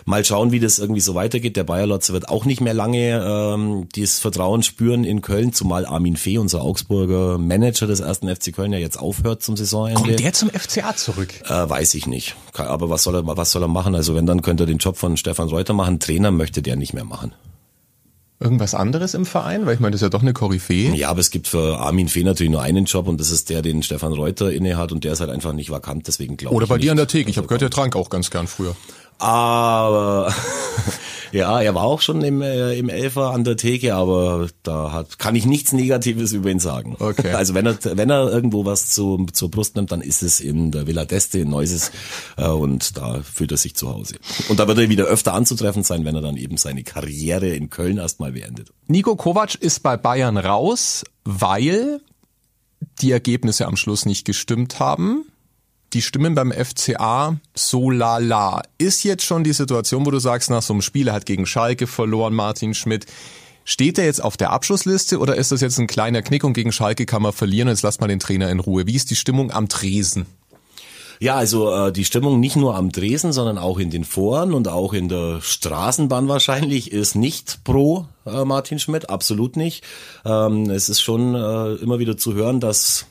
Mal 0.05 0.23
schauen, 0.25 0.51
wie 0.51 0.59
das 0.59 0.79
irgendwie 0.79 1.01
so 1.01 1.15
weitergeht. 1.15 1.57
Der 1.57 1.63
Bayerlotze 1.63 2.13
wird 2.13 2.29
auch 2.29 2.45
nicht 2.45 2.61
mehr 2.61 2.73
lange 2.73 3.23
ähm, 3.25 3.89
dieses 3.95 4.19
Vertrauen 4.19 4.63
spüren 4.63 5.03
in 5.03 5.21
Köln, 5.21 5.53
zumal 5.53 5.85
Armin 5.85 6.15
Fee, 6.15 6.37
unser 6.37 6.61
Augsburger 6.61 7.37
Manager 7.37 7.87
des 7.87 7.99
ersten 7.99 8.33
FC 8.33 8.53
Köln, 8.53 8.73
ja 8.73 8.79
jetzt 8.79 8.97
aufhört 8.97 9.41
zum 9.41 9.57
Saisonende. 9.57 10.01
Kommt 10.01 10.19
der 10.19 10.33
zum 10.33 10.49
FCA 10.49 10.95
zurück? 10.95 11.29
Äh, 11.45 11.69
weiß 11.69 11.95
ich 11.95 12.07
nicht. 12.07 12.35
Aber 12.53 12.89
was 12.89 13.03
soll 13.03 13.15
er, 13.15 13.25
was 13.25 13.51
soll 13.51 13.63
er 13.63 13.67
machen? 13.67 13.95
Also 13.95 14.15
wenn, 14.15 14.25
dann 14.25 14.41
könnte 14.41 14.63
er 14.63 14.67
den 14.67 14.77
Job 14.77 14.97
von 14.97 15.17
Stefan 15.17 15.49
Reuter 15.49 15.73
machen. 15.73 15.99
Trainer 15.99 16.31
möchte 16.31 16.61
der 16.61 16.75
nicht 16.75 16.93
mehr 16.93 17.05
machen. 17.05 17.33
Irgendwas 18.37 18.75
anderes 18.75 19.13
im 19.13 19.25
Verein? 19.25 19.65
Weil 19.65 19.75
ich 19.75 19.79
meine, 19.79 19.91
das 19.91 20.01
ist 20.01 20.05
ja 20.05 20.09
doch 20.09 20.21
eine 20.21 20.33
Koryphäe. 20.33 20.93
Ja, 20.93 21.09
aber 21.09 21.21
es 21.21 21.31
gibt 21.31 21.47
für 21.47 21.79
Armin 21.79 22.09
Fee 22.09 22.23
natürlich 22.23 22.51
nur 22.51 22.61
einen 22.61 22.83
Job 22.83 23.07
und 23.07 23.19
das 23.19 23.31
ist 23.31 23.49
der, 23.49 23.61
den 23.61 23.81
Stefan 23.81 24.11
Reuter 24.11 24.51
inne 24.51 24.75
hat 24.75 24.91
und 24.91 25.05
der 25.05 25.13
ist 25.13 25.21
halt 25.21 25.29
einfach 25.29 25.53
nicht 25.53 25.69
vakant, 25.69 26.07
deswegen 26.07 26.35
glaube 26.35 26.53
ich. 26.53 26.57
Oder 26.57 26.67
bei 26.67 26.77
dir 26.77 26.91
an 26.91 26.97
der 26.97 27.07
Theke. 27.07 27.29
Ich 27.29 27.37
habe 27.37 27.47
gehört, 27.47 27.61
der 27.61 27.69
trank 27.69 27.95
auch 27.95 28.09
ganz 28.09 28.29
gern 28.29 28.47
früher. 28.47 28.75
Aber 29.19 30.33
ja, 31.35 31.61
er 31.61 31.75
war 31.75 31.83
auch 31.83 32.01
schon 32.01 32.21
im, 32.21 32.41
äh, 32.41 32.77
im 32.77 32.89
Elfer 32.89 33.31
an 33.31 33.43
der 33.43 33.57
Theke, 33.57 33.95
aber 33.95 34.47
da 34.63 34.91
hat, 34.91 35.19
kann 35.19 35.35
ich 35.35 35.45
nichts 35.45 35.73
Negatives 35.73 36.31
über 36.31 36.49
ihn 36.49 36.59
sagen. 36.59 36.95
Okay. 36.99 37.31
Also 37.33 37.53
wenn 37.53 37.65
er, 37.65 37.77
wenn 37.83 38.09
er 38.09 38.31
irgendwo 38.31 38.65
was 38.65 38.89
zu, 38.89 39.25
zur 39.31 39.51
Brust 39.51 39.75
nimmt, 39.75 39.91
dann 39.91 40.01
ist 40.01 40.23
es 40.23 40.39
in 40.39 40.71
der 40.71 40.87
Villa 40.87 41.03
d'Este 41.03 41.39
in 41.39 41.49
Neuses 41.49 41.91
äh, 42.37 42.47
und 42.47 42.97
da 42.97 43.21
fühlt 43.21 43.51
er 43.51 43.57
sich 43.57 43.75
zu 43.75 43.93
Hause. 43.93 44.15
Und 44.47 44.59
da 44.59 44.67
wird 44.67 44.77
er 44.77 44.89
wieder 44.89 45.05
öfter 45.05 45.33
anzutreffen 45.33 45.83
sein, 45.83 46.05
wenn 46.05 46.15
er 46.15 46.21
dann 46.21 46.37
eben 46.37 46.57
seine 46.57 46.83
Karriere 46.83 47.49
in 47.49 47.69
Köln 47.69 47.97
erstmal 47.97 48.31
beendet. 48.31 48.69
Nico 48.87 49.15
Kovac 49.15 49.55
ist 49.55 49.83
bei 49.83 49.97
Bayern 49.97 50.37
raus, 50.37 51.03
weil 51.25 51.99
die 53.01 53.11
Ergebnisse 53.11 53.65
am 53.65 53.75
Schluss 53.75 54.05
nicht 54.05 54.25
gestimmt 54.25 54.79
haben. 54.79 55.25
Die 55.95 56.01
Stimmen 56.01 56.35
beim 56.35 56.51
FCA 56.51 57.37
so 57.55 57.89
lala. 57.89 58.61
Ist 58.77 59.03
jetzt 59.03 59.23
schon 59.23 59.45
die 59.45 59.53
Situation, 59.53 60.05
wo 60.05 60.11
du 60.11 60.19
sagst, 60.19 60.49
nach 60.49 60.61
so 60.61 60.73
einem 60.73 60.81
Spiel, 60.81 61.11
hat 61.11 61.25
gegen 61.25 61.45
Schalke 61.45 61.87
verloren, 61.87 62.35
Martin 62.35 62.73
Schmidt. 62.73 63.05
Steht 63.63 63.97
er 63.97 64.05
jetzt 64.05 64.21
auf 64.21 64.35
der 64.35 64.51
Abschlussliste 64.51 65.17
oder 65.19 65.37
ist 65.37 65.53
das 65.53 65.61
jetzt 65.61 65.79
ein 65.79 65.87
kleiner 65.87 66.21
Knick 66.21 66.43
und 66.43 66.53
gegen 66.53 66.73
Schalke 66.73 67.05
kann 67.05 67.21
man 67.21 67.31
verlieren 67.31 67.69
und 67.69 67.73
jetzt 67.73 67.81
lasst 67.81 68.01
mal 68.01 68.07
den 68.07 68.19
Trainer 68.19 68.51
in 68.51 68.59
Ruhe? 68.59 68.85
Wie 68.87 68.95
ist 68.95 69.09
die 69.09 69.15
Stimmung 69.15 69.51
am 69.51 69.69
Tresen? 69.69 70.25
Ja, 71.21 71.35
also 71.35 71.73
äh, 71.73 71.93
die 71.93 72.03
Stimmung 72.03 72.41
nicht 72.41 72.57
nur 72.57 72.75
am 72.75 72.91
Dresen, 72.91 73.31
sondern 73.31 73.57
auch 73.57 73.79
in 73.79 73.89
den 73.89 74.03
Foren 74.03 74.53
und 74.53 74.67
auch 74.67 74.91
in 74.91 75.07
der 75.07 75.39
Straßenbahn 75.41 76.27
wahrscheinlich 76.27 76.91
ist 76.91 77.15
nicht 77.15 77.63
pro 77.63 78.05
äh, 78.25 78.43
Martin 78.43 78.79
Schmidt, 78.79 79.09
absolut 79.09 79.55
nicht. 79.55 79.83
Ähm, 80.25 80.69
es 80.69 80.89
ist 80.89 80.99
schon 80.99 81.33
äh, 81.35 81.75
immer 81.75 81.99
wieder 81.99 82.17
zu 82.17 82.33
hören, 82.33 82.59
dass 82.59 83.05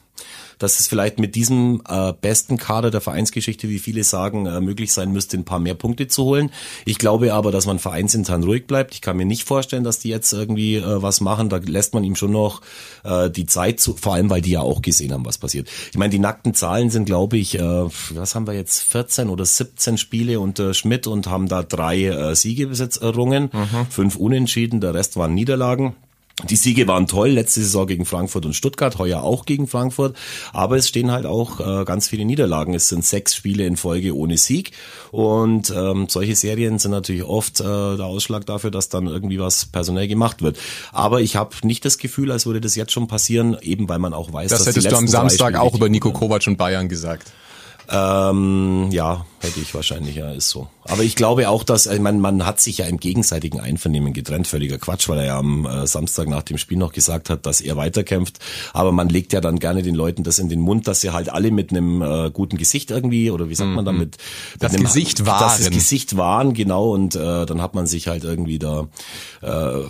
dass 0.58 0.80
es 0.80 0.86
vielleicht 0.86 1.18
mit 1.18 1.34
diesem 1.34 1.82
äh, 1.88 2.12
besten 2.12 2.56
Kader 2.56 2.90
der 2.90 3.00
Vereinsgeschichte, 3.00 3.68
wie 3.68 3.78
viele 3.78 4.04
sagen, 4.04 4.46
äh, 4.46 4.60
möglich 4.60 4.92
sein 4.92 5.12
müsste, 5.12 5.36
ein 5.36 5.44
paar 5.44 5.60
mehr 5.60 5.74
Punkte 5.74 6.06
zu 6.08 6.24
holen. 6.24 6.50
Ich 6.84 6.98
glaube 6.98 7.32
aber, 7.34 7.52
dass 7.52 7.66
man 7.66 7.78
vereinsintern 7.78 8.44
ruhig 8.44 8.66
bleibt. 8.66 8.94
Ich 8.94 9.00
kann 9.00 9.16
mir 9.16 9.26
nicht 9.26 9.44
vorstellen, 9.44 9.84
dass 9.84 9.98
die 9.98 10.08
jetzt 10.08 10.32
irgendwie 10.32 10.76
äh, 10.76 11.02
was 11.02 11.20
machen. 11.20 11.48
Da 11.48 11.58
lässt 11.58 11.94
man 11.94 12.04
ihm 12.04 12.16
schon 12.16 12.32
noch 12.32 12.60
äh, 13.04 13.30
die 13.30 13.46
Zeit 13.46 13.80
zu, 13.80 13.94
vor 13.96 14.14
allem 14.14 14.30
weil 14.30 14.42
die 14.42 14.52
ja 14.52 14.60
auch 14.60 14.82
gesehen 14.82 15.12
haben, 15.12 15.24
was 15.24 15.38
passiert. 15.38 15.68
Ich 15.90 15.98
meine, 15.98 16.10
die 16.10 16.18
nackten 16.18 16.54
Zahlen 16.54 16.90
sind, 16.90 17.04
glaube 17.04 17.36
ich, 17.36 17.58
äh, 17.58 17.84
was 18.10 18.34
haben 18.34 18.46
wir 18.46 18.54
jetzt, 18.54 18.82
14 18.82 19.28
oder 19.28 19.44
17 19.44 19.98
Spiele 19.98 20.40
unter 20.40 20.74
Schmidt 20.74 21.06
und 21.06 21.26
haben 21.26 21.48
da 21.48 21.62
drei 21.62 22.04
äh, 22.04 22.34
Siege 22.34 22.68
bis 22.68 22.78
jetzt 22.78 23.02
errungen, 23.02 23.50
mhm. 23.52 23.86
fünf 23.90 24.16
Unentschieden, 24.16 24.80
der 24.80 24.94
Rest 24.94 25.16
waren 25.16 25.34
Niederlagen. 25.34 25.94
Die 26.42 26.56
Siege 26.56 26.88
waren 26.88 27.06
toll, 27.06 27.30
letzte 27.30 27.60
Saison 27.60 27.86
gegen 27.86 28.04
Frankfurt 28.04 28.44
und 28.44 28.54
Stuttgart, 28.54 28.98
heuer 28.98 29.22
auch 29.22 29.46
gegen 29.46 29.68
Frankfurt, 29.68 30.16
aber 30.52 30.76
es 30.76 30.88
stehen 30.88 31.12
halt 31.12 31.26
auch 31.26 31.60
äh, 31.60 31.84
ganz 31.84 32.08
viele 32.08 32.24
Niederlagen. 32.24 32.74
Es 32.74 32.88
sind 32.88 33.04
sechs 33.04 33.36
Spiele 33.36 33.64
in 33.64 33.76
Folge 33.76 34.16
ohne 34.16 34.36
Sieg 34.36 34.72
und 35.12 35.72
ähm, 35.74 36.08
solche 36.08 36.34
Serien 36.34 36.80
sind 36.80 36.90
natürlich 36.90 37.22
oft 37.22 37.60
äh, 37.60 37.62
der 37.62 38.06
Ausschlag 38.06 38.46
dafür, 38.46 38.72
dass 38.72 38.88
dann 38.88 39.06
irgendwie 39.06 39.38
was 39.38 39.66
personell 39.66 40.08
gemacht 40.08 40.42
wird. 40.42 40.58
Aber 40.92 41.20
ich 41.20 41.36
habe 41.36 41.54
nicht 41.62 41.84
das 41.84 41.98
Gefühl, 41.98 42.32
als 42.32 42.46
würde 42.46 42.60
das 42.60 42.74
jetzt 42.74 42.90
schon 42.90 43.06
passieren, 43.06 43.56
eben 43.62 43.88
weil 43.88 44.00
man 44.00 44.12
auch 44.12 44.32
weiß, 44.32 44.50
das 44.50 44.64
dass 44.64 44.68
hättest 44.68 44.90
du 44.90 44.96
am 44.96 45.06
Samstag 45.06 45.54
auch 45.54 45.76
über 45.76 45.88
Nico 45.88 46.10
Kovac 46.10 46.48
und 46.48 46.56
Bayern 46.56 46.88
gesagt. 46.88 47.30
Ähm, 47.90 48.88
ja, 48.90 49.26
hätte 49.40 49.60
ich 49.60 49.74
wahrscheinlich, 49.74 50.16
ja, 50.16 50.30
ist 50.32 50.48
so. 50.48 50.68
Aber 50.84 51.02
ich 51.02 51.16
glaube 51.16 51.48
auch, 51.48 51.64
dass, 51.64 51.86
ich 51.86 52.00
meine, 52.00 52.18
man 52.18 52.44
hat 52.44 52.60
sich 52.60 52.78
ja 52.78 52.86
im 52.86 52.98
gegenseitigen 52.98 53.60
Einvernehmen 53.60 54.12
getrennt, 54.12 54.46
völliger 54.46 54.78
Quatsch, 54.78 55.08
weil 55.08 55.18
er 55.18 55.24
ja 55.26 55.38
am 55.38 55.66
äh, 55.66 55.86
Samstag 55.86 56.28
nach 56.28 56.42
dem 56.42 56.58
Spiel 56.58 56.78
noch 56.78 56.92
gesagt 56.92 57.30
hat, 57.30 57.46
dass 57.46 57.60
er 57.60 57.76
weiterkämpft. 57.76 58.38
Aber 58.72 58.92
man 58.92 59.08
legt 59.08 59.32
ja 59.32 59.40
dann 59.40 59.58
gerne 59.58 59.82
den 59.82 59.94
Leuten 59.94 60.24
das 60.24 60.38
in 60.38 60.48
den 60.48 60.60
Mund, 60.60 60.88
dass 60.88 61.00
sie 61.00 61.10
halt 61.10 61.28
alle 61.28 61.50
mit 61.50 61.70
einem 61.70 62.02
äh, 62.02 62.30
guten 62.30 62.56
Gesicht 62.56 62.90
irgendwie, 62.90 63.30
oder 63.30 63.48
wie 63.48 63.54
sagt 63.54 63.70
man 63.70 63.84
damit? 63.84 64.16
Mit 64.52 64.62
das 64.62 64.74
einem, 64.74 64.84
Gesicht 64.84 65.26
wahren. 65.26 65.58
Das 65.58 65.70
Gesicht 65.70 66.16
wahren, 66.16 66.54
genau, 66.54 66.92
und 66.92 67.14
äh, 67.14 67.46
dann 67.46 67.60
hat 67.62 67.74
man 67.74 67.86
sich 67.86 68.08
halt 68.08 68.24
irgendwie 68.24 68.58
da 68.58 68.88
äh, 69.42 69.88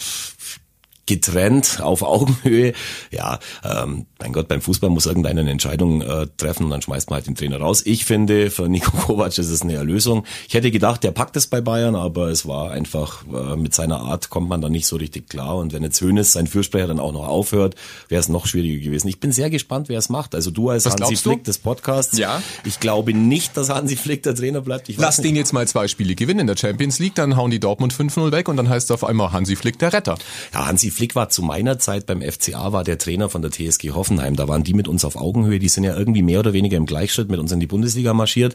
getrennt 1.06 1.80
auf 1.82 2.02
Augenhöhe. 2.02 2.72
Ja, 3.10 3.38
ähm, 3.62 4.06
mein 4.18 4.32
Gott, 4.32 4.48
beim 4.48 4.60
Fußball 4.60 4.90
muss 4.90 5.06
irgendeiner 5.06 5.42
eine 5.42 5.50
Entscheidung 5.50 6.02
äh, 6.02 6.26
treffen 6.36 6.64
und 6.64 6.70
dann 6.70 6.82
schmeißt 6.82 7.10
man 7.10 7.16
halt 7.16 7.26
den 7.26 7.34
Trainer 7.34 7.58
raus. 7.58 7.82
Ich 7.84 8.04
finde, 8.04 8.50
für 8.50 8.68
Nico 8.68 8.90
Kovac 9.06 9.36
ist 9.38 9.50
es 9.50 9.62
eine 9.62 9.74
Erlösung. 9.74 10.24
Ich 10.48 10.54
hätte 10.54 10.70
gedacht, 10.70 11.04
der 11.04 11.10
packt 11.10 11.36
es 11.36 11.46
bei 11.46 11.60
Bayern, 11.60 11.94
aber 11.94 12.28
es 12.28 12.46
war 12.46 12.70
einfach, 12.70 13.24
äh, 13.32 13.56
mit 13.56 13.74
seiner 13.74 14.00
Art 14.00 14.30
kommt 14.30 14.48
man 14.48 14.60
da 14.60 14.68
nicht 14.68 14.86
so 14.86 14.96
richtig 14.96 15.28
klar. 15.28 15.56
Und 15.56 15.72
wenn 15.72 15.82
jetzt 15.82 16.00
Hönes, 16.00 16.32
sein 16.32 16.46
Fürsprecher, 16.46 16.86
dann 16.86 17.00
auch 17.00 17.12
noch 17.12 17.28
aufhört, 17.28 17.74
wäre 18.08 18.20
es 18.20 18.28
noch 18.28 18.46
schwieriger 18.46 18.82
gewesen. 18.82 19.08
Ich 19.08 19.20
bin 19.20 19.32
sehr 19.32 19.50
gespannt, 19.50 19.88
wer 19.88 19.98
es 19.98 20.08
macht. 20.08 20.34
Also 20.34 20.50
du 20.50 20.70
als 20.70 20.86
Was 20.86 20.94
Hansi 20.94 21.16
Flick 21.16 21.44
des 21.44 21.58
Podcasts. 21.58 22.16
Ja. 22.16 22.42
Ich 22.64 22.80
glaube 22.80 23.12
nicht, 23.12 23.56
dass 23.56 23.68
Hansi 23.68 23.96
Flick 23.96 24.22
der 24.22 24.34
Trainer 24.34 24.60
bleibt. 24.60 24.88
Ich 24.88 24.96
Lass 24.96 25.18
den 25.18 25.36
jetzt 25.36 25.52
mal 25.52 25.66
zwei 25.68 25.88
Spiele 25.88 26.14
gewinnen 26.14 26.40
in 26.40 26.46
der 26.46 26.56
Champions 26.56 26.98
League, 26.98 27.14
dann 27.14 27.36
hauen 27.36 27.50
die 27.50 27.60
Dortmund 27.60 27.92
5-0 27.92 28.32
weg 28.32 28.48
und 28.48 28.56
dann 28.56 28.68
heißt 28.68 28.86
es 28.86 28.90
auf 28.90 29.04
einmal 29.04 29.32
Hansi 29.32 29.56
Flick 29.56 29.78
der 29.78 29.92
Retter. 29.92 30.16
Ja, 30.52 30.66
Hansi 30.66 30.90
Flick 30.94 31.14
war 31.14 31.28
zu 31.28 31.42
meiner 31.42 31.78
Zeit 31.78 32.06
beim 32.06 32.22
FCA, 32.22 32.72
war 32.72 32.84
der 32.84 32.98
Trainer 32.98 33.28
von 33.28 33.42
der 33.42 33.50
TSG 33.50 33.90
Hoffenheim. 33.90 34.36
Da 34.36 34.48
waren 34.48 34.64
die 34.64 34.74
mit 34.74 34.88
uns 34.88 35.04
auf 35.04 35.16
Augenhöhe. 35.16 35.58
Die 35.58 35.68
sind 35.68 35.84
ja 35.84 35.96
irgendwie 35.96 36.22
mehr 36.22 36.40
oder 36.40 36.52
weniger 36.52 36.76
im 36.76 36.86
Gleichschritt 36.86 37.28
mit 37.28 37.40
uns 37.40 37.52
in 37.52 37.60
die 37.60 37.66
Bundesliga 37.66 38.14
marschiert. 38.14 38.54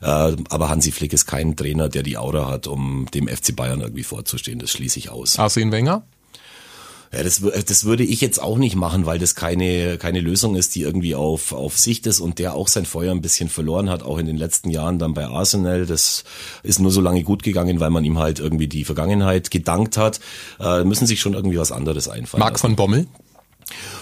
Äh, 0.00 0.06
aber 0.48 0.68
Hansi 0.68 0.92
Flick 0.92 1.12
ist 1.12 1.26
kein 1.26 1.56
Trainer, 1.56 1.88
der 1.88 2.02
die 2.02 2.16
Aura 2.16 2.48
hat, 2.48 2.66
um 2.66 3.06
dem 3.12 3.28
FC 3.28 3.54
Bayern 3.54 3.80
irgendwie 3.80 4.04
vorzustehen. 4.04 4.58
Das 4.58 4.70
schließe 4.70 4.98
ich 4.98 5.10
aus. 5.10 5.38
Arsene 5.38 5.72
Wenger? 5.72 6.04
Ja, 7.12 7.24
das, 7.24 7.40
das 7.40 7.84
würde 7.84 8.04
ich 8.04 8.20
jetzt 8.20 8.40
auch 8.40 8.56
nicht 8.56 8.76
machen, 8.76 9.04
weil 9.04 9.18
das 9.18 9.34
keine, 9.34 9.98
keine 9.98 10.20
Lösung 10.20 10.54
ist, 10.54 10.76
die 10.76 10.82
irgendwie 10.82 11.16
auf, 11.16 11.52
auf 11.52 11.76
Sicht 11.76 12.06
ist 12.06 12.20
und 12.20 12.38
der 12.38 12.54
auch 12.54 12.68
sein 12.68 12.86
Feuer 12.86 13.10
ein 13.10 13.20
bisschen 13.20 13.48
verloren 13.48 13.90
hat, 13.90 14.04
auch 14.04 14.18
in 14.18 14.26
den 14.26 14.36
letzten 14.36 14.70
Jahren 14.70 15.00
dann 15.00 15.12
bei 15.12 15.26
Arsenal. 15.26 15.86
Das 15.86 16.22
ist 16.62 16.78
nur 16.78 16.92
so 16.92 17.00
lange 17.00 17.24
gut 17.24 17.42
gegangen, 17.42 17.80
weil 17.80 17.90
man 17.90 18.04
ihm 18.04 18.18
halt 18.18 18.38
irgendwie 18.38 18.68
die 18.68 18.84
Vergangenheit 18.84 19.50
gedankt 19.50 19.96
hat. 19.96 20.20
Äh, 20.60 20.84
müssen 20.84 21.08
sich 21.08 21.20
schon 21.20 21.34
irgendwie 21.34 21.58
was 21.58 21.72
anderes 21.72 22.08
einfallen. 22.08 22.40
Marc 22.40 22.60
von 22.60 22.76
Bommel? 22.76 23.08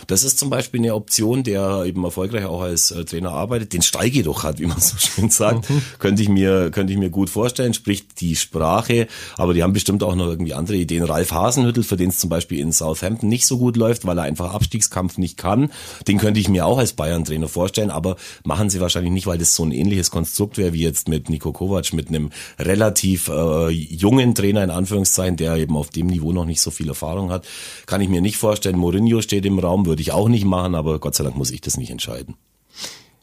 Das 0.06 0.24
ist 0.24 0.38
zum 0.38 0.50
Beispiel 0.50 0.80
eine 0.80 0.94
Option, 0.94 1.42
der 1.42 1.84
eben 1.84 2.04
erfolgreich 2.04 2.44
auch 2.44 2.62
als 2.62 2.90
äh, 2.90 3.04
Trainer 3.04 3.32
arbeitet, 3.32 3.72
den 3.72 3.82
Steig 3.82 4.14
jedoch 4.14 4.44
hat, 4.44 4.58
wie 4.60 4.66
man 4.66 4.80
so 4.80 4.96
schön 4.98 5.30
sagt. 5.30 5.68
Mhm. 5.70 5.82
Könnte 5.98 6.22
ich 6.22 6.28
mir, 6.28 6.70
könnte 6.70 6.92
ich 6.92 6.98
mir 6.98 7.10
gut 7.10 7.30
vorstellen, 7.30 7.74
spricht 7.74 8.20
die 8.20 8.36
Sprache, 8.36 9.08
aber 9.36 9.54
die 9.54 9.62
haben 9.62 9.72
bestimmt 9.72 10.02
auch 10.02 10.14
noch 10.14 10.26
irgendwie 10.26 10.54
andere 10.54 10.76
Ideen. 10.76 11.04
Ralf 11.04 11.32
Hasenhüttel, 11.32 11.82
für 11.82 11.96
den 11.96 12.10
es 12.10 12.18
zum 12.18 12.30
Beispiel 12.30 12.58
in 12.58 12.72
Southampton 12.72 13.28
nicht 13.28 13.46
so 13.46 13.58
gut 13.58 13.76
läuft, 13.76 14.06
weil 14.06 14.18
er 14.18 14.24
einfach 14.24 14.54
Abstiegskampf 14.54 15.18
nicht 15.18 15.36
kann, 15.36 15.70
den 16.06 16.18
könnte 16.18 16.40
ich 16.40 16.48
mir 16.48 16.66
auch 16.66 16.78
als 16.78 16.92
Bayern-Trainer 16.92 17.48
vorstellen, 17.48 17.90
aber 17.90 18.16
machen 18.44 18.70
sie 18.70 18.80
wahrscheinlich 18.80 19.12
nicht, 19.12 19.26
weil 19.26 19.38
das 19.38 19.54
so 19.54 19.64
ein 19.64 19.72
ähnliches 19.72 20.10
Konstrukt 20.10 20.58
wäre 20.58 20.72
wie 20.72 20.82
jetzt 20.82 21.08
mit 21.08 21.28
Nico 21.28 21.52
Kovac, 21.52 21.92
mit 21.92 22.08
einem 22.08 22.30
relativ 22.58 23.28
äh, 23.28 23.68
jungen 23.68 24.34
Trainer 24.34 24.64
in 24.64 24.70
Anführungszeichen, 24.70 25.36
der 25.36 25.56
eben 25.56 25.76
auf 25.76 25.90
dem 25.90 26.06
Niveau 26.06 26.32
noch 26.32 26.44
nicht 26.44 26.60
so 26.60 26.70
viel 26.70 26.88
Erfahrung 26.88 27.30
hat. 27.30 27.46
Kann 27.86 28.00
ich 28.00 28.08
mir 28.08 28.20
nicht 28.20 28.36
vorstellen. 28.36 28.78
Mourinho 28.78 29.20
steht 29.22 29.46
im 29.46 29.57
Raum, 29.58 29.86
würde 29.86 30.02
ich 30.02 30.12
auch 30.12 30.28
nicht 30.28 30.44
machen, 30.44 30.74
aber 30.74 30.98
Gott 30.98 31.14
sei 31.14 31.24
Dank 31.24 31.36
muss 31.36 31.50
ich 31.50 31.60
das 31.60 31.76
nicht 31.76 31.90
entscheiden. 31.90 32.36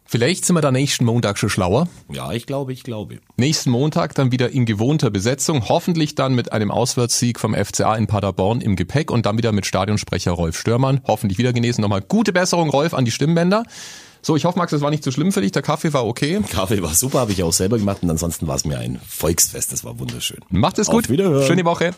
Vielleicht 0.07 0.45
sind 0.45 0.55
wir 0.55 0.61
da 0.61 0.71
nächsten 0.71 1.03
Montag 1.03 1.39
schon 1.39 1.49
schlauer. 1.49 1.87
Ja, 2.13 2.31
ich 2.31 2.45
glaube, 2.45 2.71
ich 2.71 2.83
glaube. 2.83 3.19
Nächsten 3.37 3.71
Montag 3.71 4.13
dann 4.13 4.31
wieder 4.31 4.51
in 4.51 4.65
gewohnter 4.65 5.09
Besetzung, 5.09 5.67
hoffentlich 5.67 6.13
dann 6.13 6.35
mit 6.35 6.51
einem 6.51 6.69
Auswärtssieg 6.69 7.39
vom 7.39 7.55
FCA 7.55 7.95
in 7.95 8.05
Paderborn 8.05 8.61
im 8.61 8.75
Gepäck 8.75 9.09
und 9.09 9.25
dann 9.25 9.37
wieder 9.37 9.51
mit 9.51 9.65
Stadionsprecher 9.65 10.31
Rolf 10.31 10.59
Störmann. 10.59 11.01
Hoffentlich 11.05 11.39
wieder 11.39 11.53
genesen. 11.53 11.81
Nochmal 11.81 12.01
gute 12.01 12.33
Besserung, 12.33 12.69
Rolf, 12.69 12.93
an 12.93 13.03
die 13.03 13.11
Stimmbänder. 13.11 13.63
So, 14.21 14.35
ich 14.35 14.45
hoffe, 14.45 14.57
Max, 14.57 14.71
das 14.71 14.81
war 14.81 14.89
nicht 14.89 15.03
so 15.03 15.11
schlimm 15.11 15.31
für 15.31 15.41
dich. 15.41 15.51
Der 15.51 15.63
Kaffee 15.63 15.91
war 15.91 16.05
okay. 16.05 16.39
Kaffee 16.51 16.81
war 16.81 16.93
super, 16.93 17.19
habe 17.19 17.31
ich 17.31 17.43
auch 17.43 17.53
selber 17.53 17.77
gemacht 17.77 18.01
und 18.01 18.09
ansonsten 18.09 18.47
war 18.47 18.55
es 18.55 18.65
mir 18.65 18.77
ein 18.77 18.99
Volksfest. 19.07 19.71
Das 19.71 19.83
war 19.83 19.99
wunderschön. 19.99 20.39
Macht 20.49 20.79
es 20.79 20.87
gut. 20.87 21.05
Auf 21.05 21.09
Wiederhören. 21.09 21.45
Schöne 21.45 21.65
Woche. 21.65 21.93